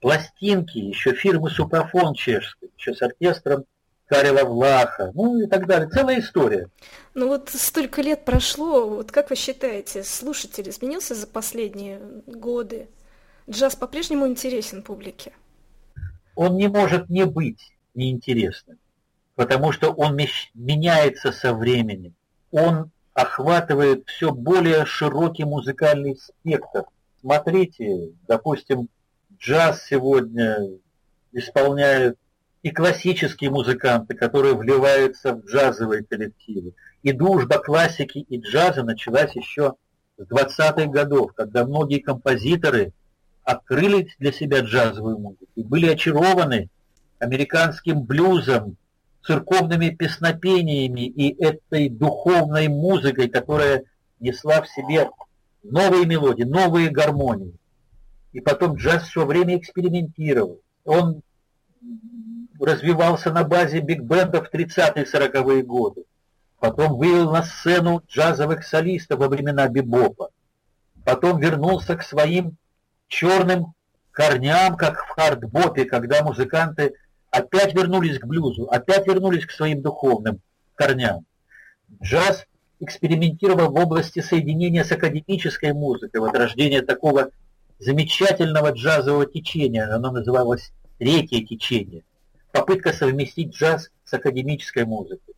пластинки, 0.00 0.78
еще 0.78 1.12
фирмы 1.12 1.50
Супрафон 1.50 2.14
чешской, 2.14 2.70
еще 2.76 2.94
с 2.94 3.02
оркестром 3.02 3.64
Карела 4.06 4.44
Влаха, 4.44 5.12
ну 5.14 5.40
и 5.40 5.46
так 5.46 5.66
далее. 5.66 5.88
Целая 5.88 6.20
история. 6.20 6.68
Ну 7.14 7.28
вот 7.28 7.50
столько 7.50 8.02
лет 8.02 8.24
прошло, 8.24 8.88
вот 8.88 9.12
как 9.12 9.30
вы 9.30 9.36
считаете, 9.36 10.02
слушатель 10.02 10.68
изменился 10.68 11.14
за 11.14 11.26
последние 11.26 12.00
годы? 12.26 12.88
Джаз 13.48 13.76
по-прежнему 13.76 14.26
интересен 14.26 14.82
публике? 14.82 15.32
Он 16.40 16.56
не 16.56 16.68
может 16.68 17.10
не 17.10 17.26
быть 17.26 17.70
неинтересным, 17.92 18.78
потому 19.34 19.72
что 19.72 19.92
он 19.92 20.18
меняется 20.54 21.32
со 21.32 21.52
временем. 21.52 22.14
Он 22.50 22.90
охватывает 23.12 24.08
все 24.08 24.32
более 24.32 24.86
широкий 24.86 25.44
музыкальный 25.44 26.16
спектр. 26.16 26.84
Смотрите, 27.20 28.12
допустим, 28.26 28.88
джаз 29.38 29.84
сегодня 29.84 30.78
исполняют 31.32 32.16
и 32.62 32.70
классические 32.70 33.50
музыканты, 33.50 34.14
которые 34.14 34.54
вливаются 34.54 35.34
в 35.34 35.44
джазовые 35.44 36.04
коллективы. 36.04 36.72
И 37.02 37.12
дружба 37.12 37.58
классики 37.58 38.16
и 38.16 38.40
джаза 38.40 38.82
началась 38.82 39.36
еще 39.36 39.74
с 40.16 40.26
20-х 40.26 40.86
годов, 40.86 41.34
когда 41.34 41.66
многие 41.66 41.98
композиторы 41.98 42.94
открыли 43.50 44.08
для 44.18 44.32
себя 44.32 44.60
джазовую 44.60 45.18
музыку 45.18 45.46
и 45.54 45.62
были 45.62 45.88
очарованы 45.88 46.68
американским 47.18 48.02
блюзом, 48.02 48.76
церковными 49.22 49.90
песнопениями 49.90 51.06
и 51.06 51.42
этой 51.42 51.88
духовной 51.88 52.68
музыкой, 52.68 53.28
которая 53.28 53.84
несла 54.18 54.62
в 54.62 54.68
себе 54.68 55.10
новые 55.62 56.06
мелодии, 56.06 56.44
новые 56.44 56.90
гармонии. 56.90 57.54
И 58.32 58.40
потом 58.40 58.76
джаз 58.76 59.08
все 59.08 59.26
время 59.26 59.58
экспериментировал. 59.58 60.60
Он 60.84 61.22
развивался 62.58 63.32
на 63.32 63.44
базе 63.44 63.80
биг-бендов 63.80 64.48
в 64.48 64.54
30-е 64.54 65.04
40-е 65.04 65.62
годы. 65.62 66.04
Потом 66.58 66.96
вывел 66.96 67.30
на 67.32 67.42
сцену 67.42 68.02
джазовых 68.08 68.64
солистов 68.64 69.18
во 69.18 69.28
времена 69.28 69.68
бибопа. 69.68 70.30
Потом 71.04 71.40
вернулся 71.40 71.96
к 71.96 72.02
своим 72.02 72.56
черным 73.10 73.74
корням, 74.10 74.76
как 74.76 75.04
в 75.04 75.08
хардбопе, 75.10 75.84
когда 75.84 76.22
музыканты 76.22 76.94
опять 77.30 77.74
вернулись 77.74 78.18
к 78.18 78.24
блюзу, 78.24 78.64
опять 78.70 79.06
вернулись 79.06 79.44
к 79.44 79.50
своим 79.50 79.82
духовным 79.82 80.40
корням. 80.74 81.26
Джаз 82.02 82.46
экспериментировал 82.80 83.70
в 83.70 83.74
области 83.74 84.20
соединения 84.20 84.84
с 84.84 84.92
академической 84.92 85.74
музыкой, 85.74 86.22
вот 86.22 86.34
рождение 86.34 86.80
такого 86.80 87.28
замечательного 87.78 88.70
джазового 88.70 89.26
течения, 89.26 89.94
оно 89.94 90.10
называлось 90.10 90.72
третье 90.98 91.44
течение 91.44 92.04
попытка 92.52 92.92
совместить 92.92 93.54
джаз 93.54 93.90
с 94.04 94.14
академической 94.14 94.84
музыкой. 94.84 95.34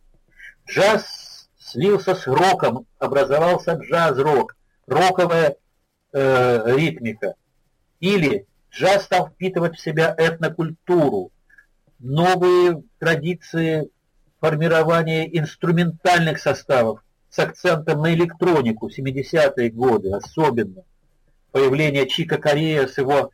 Джаз 0.67 1.49
слился 1.59 2.15
с 2.15 2.27
роком, 2.27 2.85
образовался 2.99 3.73
джаз-рок, 3.73 4.55
роковая 4.87 5.57
э, 6.11 6.75
ритмика. 6.75 7.35
Или 8.03 8.47
джаз 8.69 9.05
стал 9.05 9.29
впитывать 9.29 9.77
в 9.77 9.81
себя 9.81 10.13
этнокультуру, 10.17 11.31
новые 11.99 12.83
традиции 12.99 13.89
формирования 14.41 15.25
инструментальных 15.39 16.39
составов 16.39 16.99
с 17.29 17.39
акцентом 17.39 18.01
на 18.01 18.13
электронику, 18.13 18.89
70-е 18.89 19.69
годы 19.69 20.11
особенно. 20.11 20.83
Появление 21.53 22.05
Чика 22.09 22.37
Корея 22.37 22.87
с 22.87 22.97
его 22.97 23.31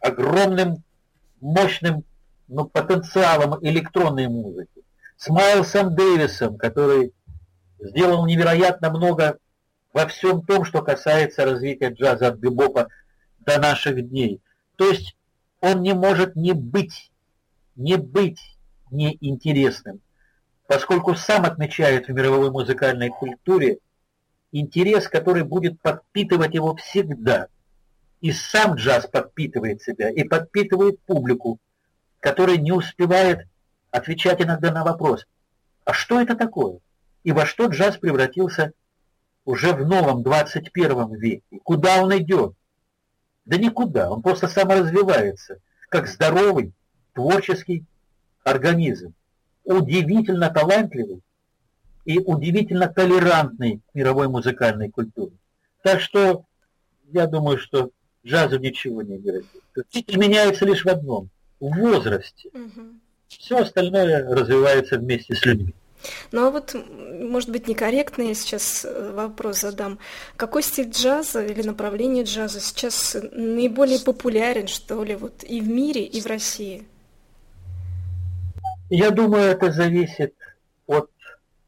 огромным, 0.00 0.84
мощным 1.40 2.04
ну, 2.48 2.66
потенциалом 2.66 3.58
электронной 3.62 4.28
музыки, 4.28 4.82
с 5.16 5.30
Майлсом 5.30 5.94
Дэвисом, 5.94 6.58
который 6.58 7.14
сделал 7.78 8.26
невероятно 8.26 8.90
много 8.90 9.38
во 9.94 10.06
всем 10.06 10.42
том, 10.42 10.66
что 10.66 10.82
касается 10.82 11.46
развития 11.46 11.88
джаза 11.88 12.28
от 12.28 12.36
бибопа 12.36 12.88
до 13.46 13.58
наших 13.58 14.08
дней. 14.08 14.40
То 14.76 14.90
есть 14.90 15.16
он 15.60 15.82
не 15.82 15.94
может 15.94 16.36
не 16.36 16.52
быть, 16.52 17.10
не 17.76 17.96
быть 17.96 18.40
неинтересным, 18.90 20.00
поскольку 20.66 21.14
сам 21.14 21.44
отмечает 21.44 22.08
в 22.08 22.12
мировой 22.12 22.50
музыкальной 22.50 23.08
культуре 23.08 23.78
интерес, 24.52 25.08
который 25.08 25.44
будет 25.44 25.80
подпитывать 25.80 26.54
его 26.54 26.74
всегда. 26.76 27.46
И 28.20 28.32
сам 28.32 28.74
джаз 28.74 29.06
подпитывает 29.06 29.82
себя 29.82 30.10
и 30.10 30.24
подпитывает 30.24 31.00
публику, 31.02 31.58
который 32.20 32.58
не 32.58 32.72
успевает 32.72 33.46
отвечать 33.90 34.42
иногда 34.42 34.72
на 34.72 34.84
вопрос, 34.84 35.26
а 35.84 35.92
что 35.92 36.20
это 36.20 36.34
такое? 36.34 36.80
И 37.22 37.32
во 37.32 37.46
что 37.46 37.66
джаз 37.66 37.96
превратился 37.98 38.72
уже 39.44 39.72
в 39.72 39.86
новом 39.86 40.22
21 40.22 41.14
веке? 41.14 41.42
Куда 41.62 42.02
он 42.02 42.16
идет? 42.18 42.54
Да 43.46 43.56
никуда, 43.56 44.10
он 44.10 44.22
просто 44.22 44.48
саморазвивается, 44.48 45.58
как 45.88 46.08
здоровый, 46.08 46.72
творческий 47.14 47.84
организм, 48.42 49.14
удивительно 49.64 50.50
талантливый 50.50 51.22
и 52.04 52.18
удивительно 52.18 52.88
толерантный 52.88 53.80
к 53.90 53.94
мировой 53.94 54.28
музыкальной 54.28 54.90
культуре. 54.90 55.32
Так 55.82 56.00
что 56.00 56.44
я 57.12 57.28
думаю, 57.28 57.58
что 57.58 57.90
джазу 58.24 58.58
ничего 58.58 59.02
не 59.02 59.16
грозит. 59.18 59.46
Стиль 59.90 60.18
меняется 60.18 60.64
лишь 60.66 60.84
в 60.84 60.88
одном 60.88 61.30
в 61.60 61.72
возрасте. 61.78 62.50
Угу. 62.52 62.82
Все 63.28 63.58
остальное 63.58 64.24
развивается 64.28 64.98
вместе 64.98 65.34
с 65.34 65.44
людьми. 65.44 65.74
Ну 66.32 66.46
а 66.46 66.50
вот, 66.50 66.74
может 66.74 67.50
быть, 67.50 67.68
некорректно 67.68 68.22
я 68.22 68.34
сейчас 68.34 68.84
э, 68.84 69.12
вопрос 69.12 69.60
задам. 69.60 69.98
Какой 70.36 70.62
стиль 70.62 70.90
джаза 70.90 71.44
или 71.44 71.62
направление 71.62 72.24
джаза 72.24 72.60
сейчас 72.60 73.16
наиболее 73.32 73.98
популярен, 73.98 74.66
что 74.66 75.02
ли, 75.02 75.16
вот 75.16 75.42
и 75.44 75.60
в 75.60 75.68
мире, 75.68 76.04
и 76.04 76.20
в 76.20 76.26
России? 76.26 76.86
Я 78.88 79.10
думаю, 79.10 79.44
это 79.44 79.72
зависит 79.72 80.34
от 80.86 81.10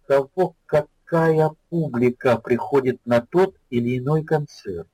того, 0.07 0.55
какая 0.67 1.51
публика 1.69 2.39
приходит 2.39 3.01
на 3.05 3.21
тот 3.21 3.57
или 3.71 3.99
иной 3.99 4.25
концерт. 4.25 4.87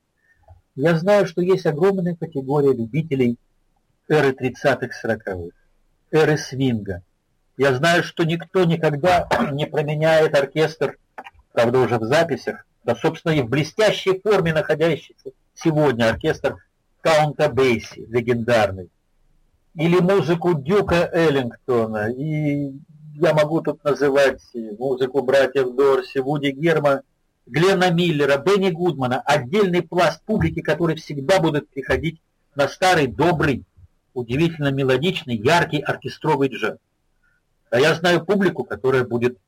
Я 0.74 0.98
знаю, 0.98 1.26
что 1.26 1.42
есть 1.42 1.66
огромная 1.66 2.16
категория 2.16 2.72
любителей 2.72 3.38
эры 4.08 4.30
30-х, 4.30 4.88
40-х, 5.04 5.54
эры 6.10 6.36
свинга. 6.36 7.02
Я 7.56 7.74
знаю, 7.74 8.02
что 8.02 8.24
никто 8.24 8.64
никогда 8.64 9.28
не 9.52 9.66
променяет 9.66 10.34
оркестр, 10.34 10.98
правда 11.52 11.78
уже 11.80 11.98
в 11.98 12.04
записях, 12.04 12.66
да, 12.82 12.96
собственно, 12.96 13.32
и 13.32 13.42
в 13.42 13.48
блестящей 13.48 14.20
форме 14.20 14.52
находящийся 14.52 15.30
сегодня 15.54 16.10
оркестр 16.10 16.56
Каунта 17.00 17.48
Бейси, 17.48 18.06
легендарный, 18.08 18.90
или 19.74 19.98
музыку 20.00 20.54
Дюка 20.54 21.08
Эллингтона, 21.12 22.10
и 22.10 22.72
я 23.14 23.32
могу 23.34 23.60
тут 23.60 23.82
называть 23.84 24.42
музыку 24.78 25.22
братьев 25.22 25.74
Дорси, 25.74 26.18
Вуди 26.18 26.50
Герма, 26.50 27.02
Глена 27.46 27.90
Миллера, 27.90 28.38
Бенни 28.38 28.70
Гудмана, 28.70 29.20
отдельный 29.20 29.82
пласт 29.82 30.22
публики, 30.24 30.60
который 30.60 30.96
всегда 30.96 31.38
будут 31.40 31.68
приходить 31.68 32.20
на 32.54 32.68
старый 32.68 33.06
добрый 33.06 33.64
удивительно 34.14 34.70
мелодичный, 34.70 35.36
яркий 35.36 35.80
оркестровый 35.80 36.48
джаз. 36.48 36.78
А 37.70 37.80
я 37.80 37.94
знаю 37.94 38.24
публику, 38.24 38.64
которая 38.64 39.04
будет 39.04 39.38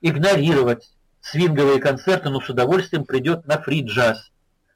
игнорировать 0.00 0.90
свинговые 1.20 1.80
концерты, 1.80 2.30
но 2.30 2.40
с 2.40 2.48
удовольствием 2.48 3.04
придет 3.04 3.46
на 3.46 3.60
фри-джаз, 3.60 4.30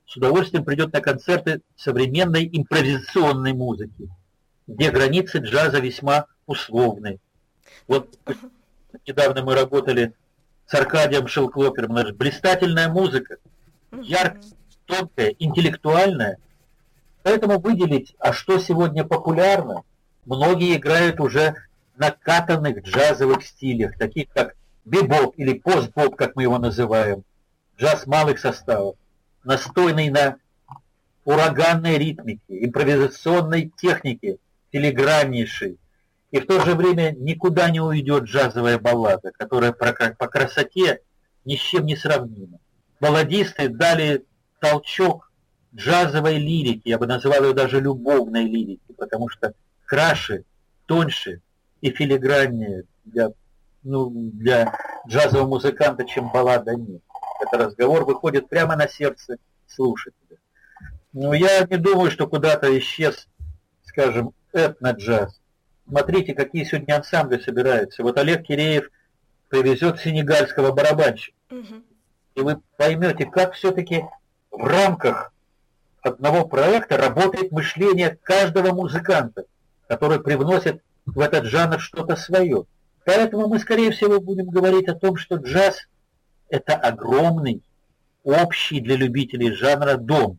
с 0.06 0.16
удовольствием 0.16 0.64
придет 0.64 0.92
на 0.92 1.00
концерты 1.00 1.62
современной 1.76 2.48
импровизационной 2.52 3.52
музыки, 3.52 4.10
где 4.66 4.90
границы 4.90 5.38
джаза 5.38 5.78
весьма 5.78 6.26
условны. 6.46 7.20
Вот 7.86 8.18
недавно 9.06 9.42
мы 9.42 9.54
работали 9.54 10.12
с 10.66 10.74
Аркадием 10.74 11.28
Шелклопером, 11.28 11.94
наша 11.94 12.12
блистательная 12.12 12.88
музыка, 12.88 13.36
яркая, 13.92 14.42
тонкая, 14.86 15.34
интеллектуальная– 15.38 16.38
Поэтому 17.22 17.60
выделить, 17.60 18.14
а 18.18 18.32
что 18.32 18.58
сегодня 18.58 19.04
популярно, 19.04 19.84
Многие 20.24 20.76
играют 20.76 21.18
уже 21.18 21.56
накатанных 21.96 22.82
джазовых 22.82 23.44
стилях, 23.44 23.96
таких 23.98 24.28
как 24.32 24.54
бибоп 24.84 25.34
или 25.36 25.54
постбоп, 25.54 26.16
как 26.16 26.36
мы 26.36 26.42
его 26.42 26.58
называем, 26.58 27.24
джаз 27.78 28.06
малых 28.06 28.38
составов, 28.38 28.96
настойный 29.44 30.10
на 30.10 30.36
ураганной 31.24 31.98
ритмике, 31.98 32.42
импровизационной 32.48 33.72
технике, 33.76 34.38
филиграннейшей. 34.72 35.78
И 36.30 36.40
в 36.40 36.46
то 36.46 36.60
же 36.60 36.74
время 36.74 37.12
никуда 37.12 37.70
не 37.70 37.80
уйдет 37.80 38.24
джазовая 38.24 38.78
баллада, 38.78 39.30
которая 39.32 39.72
по 39.72 40.28
красоте 40.28 41.00
ни 41.44 41.56
с 41.56 41.60
чем 41.60 41.86
не 41.86 41.96
сравнима. 41.96 42.58
Балладисты 43.00 43.68
дали 43.68 44.24
толчок 44.60 45.30
джазовой 45.74 46.38
лирики, 46.38 46.88
я 46.88 46.98
бы 46.98 47.06
назвал 47.06 47.44
ее 47.44 47.52
даже 47.52 47.80
любовной 47.80 48.44
лирики, 48.44 48.92
потому 48.96 49.28
что 49.28 49.54
краше, 49.84 50.44
тоньше 50.86 51.40
и 51.82 51.90
филиграннее 51.90 52.84
для, 53.04 53.32
ну, 53.82 54.08
для 54.10 54.78
джазового 55.06 55.46
музыканта, 55.46 56.04
чем 56.04 56.30
баллада 56.32 56.74
нет. 56.74 57.02
Это 57.40 57.58
разговор 57.58 58.04
выходит 58.04 58.48
прямо 58.48 58.76
на 58.76 58.88
сердце 58.88 59.36
слушателя. 59.66 60.38
Но 61.12 61.34
я 61.34 61.66
не 61.68 61.76
думаю, 61.76 62.10
что 62.10 62.26
куда-то 62.26 62.76
исчез, 62.78 63.28
скажем, 63.84 64.32
этно-джаз. 64.52 65.38
Смотрите, 65.86 66.34
какие 66.34 66.64
сегодня 66.64 66.94
ансамбли 66.96 67.38
собираются. 67.38 68.02
Вот 68.02 68.16
Олег 68.16 68.44
Киреев 68.46 68.90
привезет 69.48 70.00
сенегальского 70.00 70.72
барабанщика. 70.72 71.36
Угу. 71.50 71.82
И 72.36 72.40
вы 72.40 72.60
поймете, 72.76 73.26
как 73.26 73.54
все-таки 73.54 74.04
в 74.50 74.64
рамках 74.64 75.34
одного 76.00 76.46
проекта 76.46 76.96
работает 76.96 77.50
мышление 77.50 78.18
каждого 78.22 78.72
музыканта, 78.72 79.44
который 79.88 80.22
привносит 80.22 80.82
в 81.06 81.20
этот 81.20 81.46
жанр 81.46 81.80
что-то 81.80 82.16
свое. 82.16 82.64
Поэтому 83.04 83.48
мы, 83.48 83.58
скорее 83.58 83.90
всего, 83.90 84.20
будем 84.20 84.48
говорить 84.48 84.88
о 84.88 84.94
том, 84.94 85.16
что 85.16 85.36
джаз– 85.36 85.86
это 86.48 86.74
огромный, 86.74 87.62
общий 88.22 88.80
для 88.80 88.96
любителей 88.96 89.52
жанра 89.52 89.96
дом. 89.96 90.38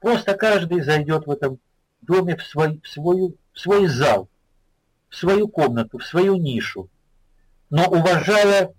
Просто 0.00 0.34
каждый 0.34 0.82
зайдет 0.82 1.26
в 1.26 1.30
этом 1.30 1.58
доме 2.00 2.36
в 2.36 2.42
свой, 2.42 2.80
в 2.82 2.88
свою, 2.88 3.36
в 3.52 3.60
свой 3.60 3.86
зал, 3.86 4.28
в 5.08 5.16
свою 5.16 5.46
комнату, 5.48 5.98
в 5.98 6.04
свою 6.04 6.36
нишу, 6.36 6.88
но 7.70 7.86
уважая 7.86 8.72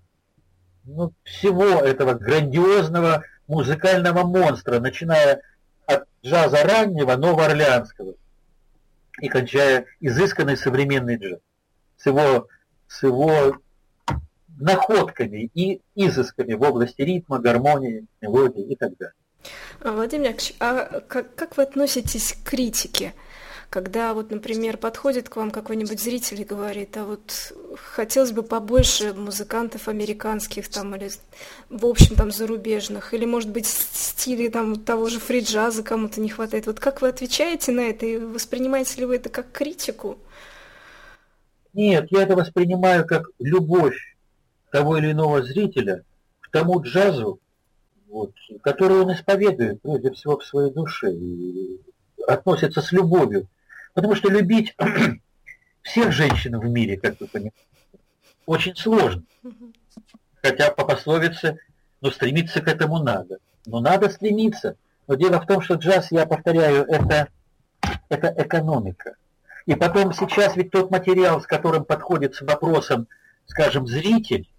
ну, 0.84 1.14
всего 1.24 1.66
этого 1.66 2.14
грандиозного 2.14 3.24
музыкального 3.48 4.24
монстра, 4.24 4.80
начиная 4.80 5.42
от 5.86 6.06
джаза 6.24 6.64
раннего, 6.64 7.16
новоорлеанского, 7.16 8.16
и 9.20 9.28
кончая 9.28 9.86
изысканный 10.00 10.58
современный 10.58 11.18
джаз 11.18 11.40
с 11.98 12.06
его, 12.06 12.48
с 12.88 13.04
его 13.04 13.58
находками 14.60 15.50
и 15.54 15.82
изысками 15.96 16.54
в 16.54 16.62
области 16.62 17.02
ритма, 17.02 17.40
гармонии, 17.40 18.06
мелодии 18.22 18.64
и 18.64 18.76
так 18.76 18.98
далее. 18.98 19.14
А, 19.82 19.92
Владимир 19.92 20.28
Яковлевич, 20.28 20.56
а 20.60 21.02
как, 21.02 21.36
как 21.36 21.58
вы 21.58 21.64
относитесь 21.64 22.34
к 22.34 22.50
критике? 22.50 23.14
Когда 23.74 24.14
вот, 24.14 24.30
например, 24.30 24.78
подходит 24.78 25.30
к 25.30 25.36
вам 25.36 25.50
какой-нибудь 25.50 26.00
зритель 26.00 26.40
и 26.40 26.44
говорит, 26.44 26.96
а 26.96 27.06
вот 27.06 27.54
хотелось 27.76 28.32
бы 28.32 28.44
побольше 28.44 29.16
музыкантов 29.16 29.88
американских 29.88 30.70
там 30.70 30.94
или 30.96 31.10
в 31.72 31.84
общем 31.88 32.16
там 32.16 32.30
зарубежных, 32.30 33.16
или 33.16 33.26
может 33.26 33.50
быть 33.50 33.66
стиле 33.66 34.52
там 34.52 34.76
того 34.76 35.10
же 35.10 35.20
фри-джаза 35.20 35.82
кому-то 35.82 36.22
не 36.22 36.30
хватает. 36.30 36.68
Вот 36.68 36.80
как 36.80 37.02
вы 37.02 37.08
отвечаете 37.08 37.72
на 37.72 37.80
это 37.80 38.06
и 38.06 38.18
воспринимаете 38.18 39.00
ли 39.00 39.06
вы 39.08 39.16
это 39.16 39.30
как 39.30 39.52
критику? 39.52 40.20
Нет, 41.74 42.06
я 42.12 42.22
это 42.22 42.36
воспринимаю 42.36 43.08
как 43.08 43.32
любовь 43.40 43.98
того 44.70 44.98
или 45.00 45.14
иного 45.14 45.42
зрителя 45.42 46.04
к 46.42 46.52
тому 46.52 46.80
джазу, 46.80 47.40
вот, 48.08 48.34
который 48.62 49.00
он 49.00 49.12
исповедует 49.14 49.82
прежде 49.82 50.12
всего 50.12 50.38
в 50.38 50.46
своей 50.46 50.72
душе 50.72 51.12
и 51.12 51.82
относится 52.28 52.80
с 52.80 52.92
любовью 52.92 53.48
Потому 53.94 54.16
что 54.16 54.30
любить 54.30 54.76
всех 55.82 56.12
женщин 56.12 56.60
в 56.60 56.66
мире, 56.66 56.98
как 56.98 57.20
вы 57.20 57.28
понимаете, 57.28 57.58
очень 58.46 58.76
сложно. 58.76 59.24
Хотя 60.42 60.72
по 60.72 60.86
пословице, 60.86 61.60
ну, 62.02 62.12
стремиться 62.12 62.62
к 62.62 62.68
этому 62.68 63.00
надо. 63.00 63.38
Но 63.66 63.80
надо 63.80 64.10
стремиться. 64.10 64.76
Но 65.08 65.16
дело 65.16 65.40
в 65.40 65.46
том, 65.46 65.62
что 65.62 65.76
джаз, 65.76 66.12
я 66.12 66.26
повторяю, 66.26 66.86
это, 66.86 67.30
это 68.10 68.34
экономика. 68.38 69.16
И 69.66 69.76
потом 69.76 70.14
сейчас 70.14 70.58
ведь 70.58 70.72
тот 70.72 70.92
материал, 70.92 71.42
с 71.42 71.48
которым 71.48 71.86
подходит 71.86 72.36
с 72.36 72.42
вопросом, 72.42 73.08
скажем, 73.46 73.88
зритель, 73.88 74.50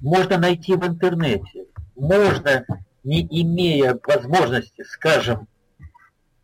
можно 0.00 0.38
найти 0.38 0.74
в 0.74 0.86
интернете. 0.86 1.66
Можно, 1.96 2.64
не 3.02 3.22
имея 3.42 3.98
возможности, 4.04 4.84
скажем, 4.84 5.48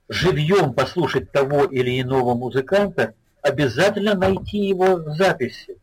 живьем 0.09 0.73
послушать 0.73 1.31
того 1.33 1.64
или 1.64 2.01
иного 2.01 2.35
музыканта, 2.35 3.14
обязательно 3.42 4.14
найти 4.14 4.59
его 4.59 4.97
в 4.97 5.16
записи. 5.16 5.77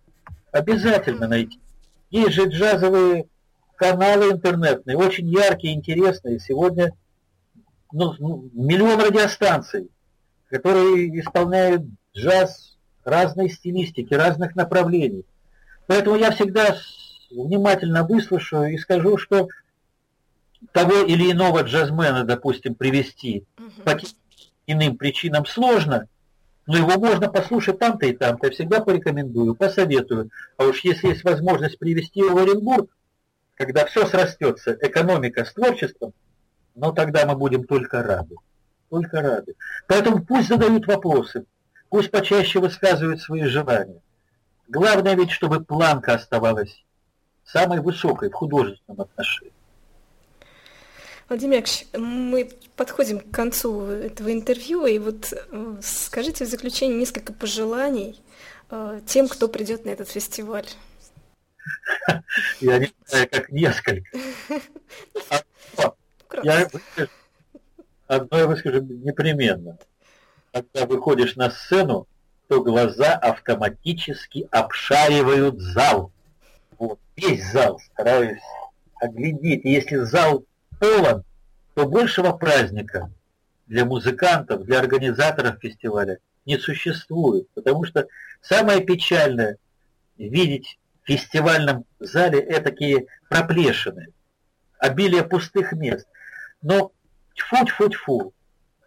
Обязательно 0.51 1.27
найти. 1.27 1.59
Есть 2.09 2.33
же 2.33 2.47
джазовые 2.47 3.25
каналы 3.75 4.31
интернетные, 4.31 4.97
очень 4.97 5.27
яркие, 5.27 5.73
интересные. 5.73 6.39
Сегодня 6.39 6.93
ну, 7.91 8.13
ну, 8.19 8.49
миллион 8.53 8.99
радиостанций, 8.99 9.89
которые 10.49 11.19
исполняют 11.19 11.83
джаз 12.15 12.77
разной 13.03 13.49
стилистики, 13.49 14.13
разных 14.13 14.55
направлений. 14.55 15.25
Поэтому 15.87 16.15
я 16.15 16.31
всегда 16.31 16.75
внимательно 17.29 18.03
выслушаю 18.03 18.73
и 18.73 18.77
скажу, 18.77 19.17
что 19.17 19.47
того 20.71 21.01
или 21.01 21.31
иного 21.31 21.61
джазмена, 21.61 22.23
допустим, 22.23 22.75
привести 22.75 23.45
по 23.83 23.97
иным 24.67 24.97
причинам 24.97 25.45
сложно, 25.45 26.07
но 26.65 26.77
его 26.77 26.99
можно 26.99 27.29
послушать 27.29 27.79
там-то 27.79 28.05
и 28.07 28.13
там-то. 28.13 28.47
Я 28.47 28.53
всегда 28.53 28.81
порекомендую, 28.81 29.55
посоветую. 29.55 30.31
А 30.57 30.65
уж 30.65 30.83
если 30.83 31.09
есть 31.09 31.23
возможность 31.23 31.77
привести 31.77 32.19
его 32.19 32.35
в 32.35 32.37
Оренбург, 32.37 32.89
когда 33.55 33.85
все 33.85 34.05
срастется, 34.05 34.77
экономика 34.81 35.45
с 35.45 35.53
творчеством, 35.53 36.13
ну 36.73 36.91
тогда 36.91 37.25
мы 37.25 37.35
будем 37.35 37.65
только 37.65 38.01
рады. 38.03 38.35
Только 38.89 39.21
рады. 39.21 39.55
Поэтому 39.87 40.25
пусть 40.25 40.47
задают 40.47 40.87
вопросы, 40.87 41.45
пусть 41.89 42.11
почаще 42.11 42.59
высказывают 42.59 43.21
свои 43.21 43.43
желания. 43.43 44.01
Главное 44.67 45.15
ведь, 45.15 45.31
чтобы 45.31 45.63
планка 45.63 46.15
оставалась 46.15 46.83
самой 47.43 47.79
высокой 47.79 48.29
в 48.29 48.33
художественном 48.33 49.01
отношении. 49.01 49.54
Владимир 51.27 51.57
Яковлевич, 51.57 51.87
мы 51.93 52.51
подходим 52.75 53.19
к 53.19 53.31
концу 53.31 53.81
этого 53.81 54.31
интервью, 54.31 54.85
и 54.85 54.99
вот 54.99 55.33
э, 55.33 55.75
скажите 55.81 56.45
в 56.45 56.47
заключение 56.47 56.99
несколько 56.99 57.33
пожеланий 57.33 58.21
э, 58.69 59.01
тем, 59.07 59.27
кто 59.27 59.47
придет 59.47 59.85
на 59.85 59.89
этот 59.89 60.07
фестиваль. 60.09 60.67
Я 62.61 62.77
не 62.77 62.93
знаю, 63.07 63.27
как 63.31 63.49
несколько. 63.49 64.07
Я 66.43 66.69
одно 68.07 68.37
я 68.37 68.45
выскажу 68.45 68.81
непременно. 68.81 69.79
Когда 70.51 70.85
выходишь 70.85 71.35
на 71.35 71.49
сцену, 71.49 72.07
то 72.47 72.61
глаза 72.61 73.15
автоматически 73.15 74.47
обшаривают 74.51 75.59
зал. 75.59 76.11
Вот, 76.77 76.99
весь 77.15 77.51
зал 77.51 77.79
стараюсь 77.79 78.43
оглядеть. 78.99 79.65
Если 79.65 79.97
зал 79.97 80.45
полон, 80.79 81.23
то 81.73 81.85
большего 81.85 82.31
праздника 82.31 83.11
для 83.67 83.85
музыкантов, 83.85 84.63
для 84.63 84.79
организаторов 84.79 85.59
фестиваля 85.59 86.19
не 86.45 86.57
существует. 86.57 87.47
Потому 87.53 87.85
что 87.85 88.07
самое 88.41 88.81
печальное 88.81 89.57
видеть 90.17 90.79
в 91.03 91.07
фестивальном 91.07 91.85
зале 91.99 92.39
этакие 92.39 93.07
проплешины, 93.29 94.07
обилие 94.79 95.23
пустых 95.23 95.73
мест. 95.73 96.07
Но 96.61 96.91
тьфу-тьфу-тьфу, 97.35 98.33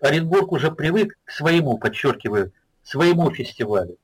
Оренбург 0.00 0.52
уже 0.52 0.70
привык 0.70 1.18
к 1.24 1.30
своему, 1.30 1.76
подчеркиваю, 1.78 2.52
своему 2.82 3.30
фестивалю. 3.30 3.98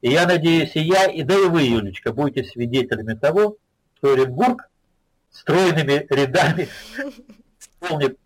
И 0.00 0.10
я 0.10 0.26
надеюсь, 0.26 0.76
и 0.76 0.80
я, 0.80 1.06
и 1.06 1.22
да 1.22 1.34
и 1.34 1.48
вы, 1.48 1.62
Юлечка, 1.62 2.12
будете 2.12 2.48
свидетелями 2.48 3.14
того, 3.14 3.56
что 3.96 4.12
Оренбург 4.12 4.68
стройными 5.34 6.06
рядами 6.08 6.68
исполнит 7.60 8.18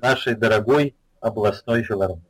нашей 0.00 0.34
дорогой 0.34 0.94
областной 1.20 1.82
филармонии. 1.82 2.24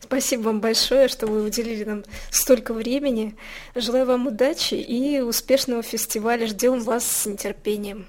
Спасибо 0.00 0.42
вам 0.42 0.60
большое, 0.60 1.08
что 1.08 1.26
вы 1.26 1.42
уделили 1.42 1.84
нам 1.84 2.04
столько 2.30 2.74
времени. 2.74 3.36
Желаю 3.74 4.04
вам 4.04 4.26
удачи 4.26 4.74
и 4.74 5.20
успешного 5.20 5.82
фестиваля. 5.82 6.46
Ждем 6.46 6.80
вас 6.80 7.06
с 7.06 7.24
нетерпением. 7.24 8.06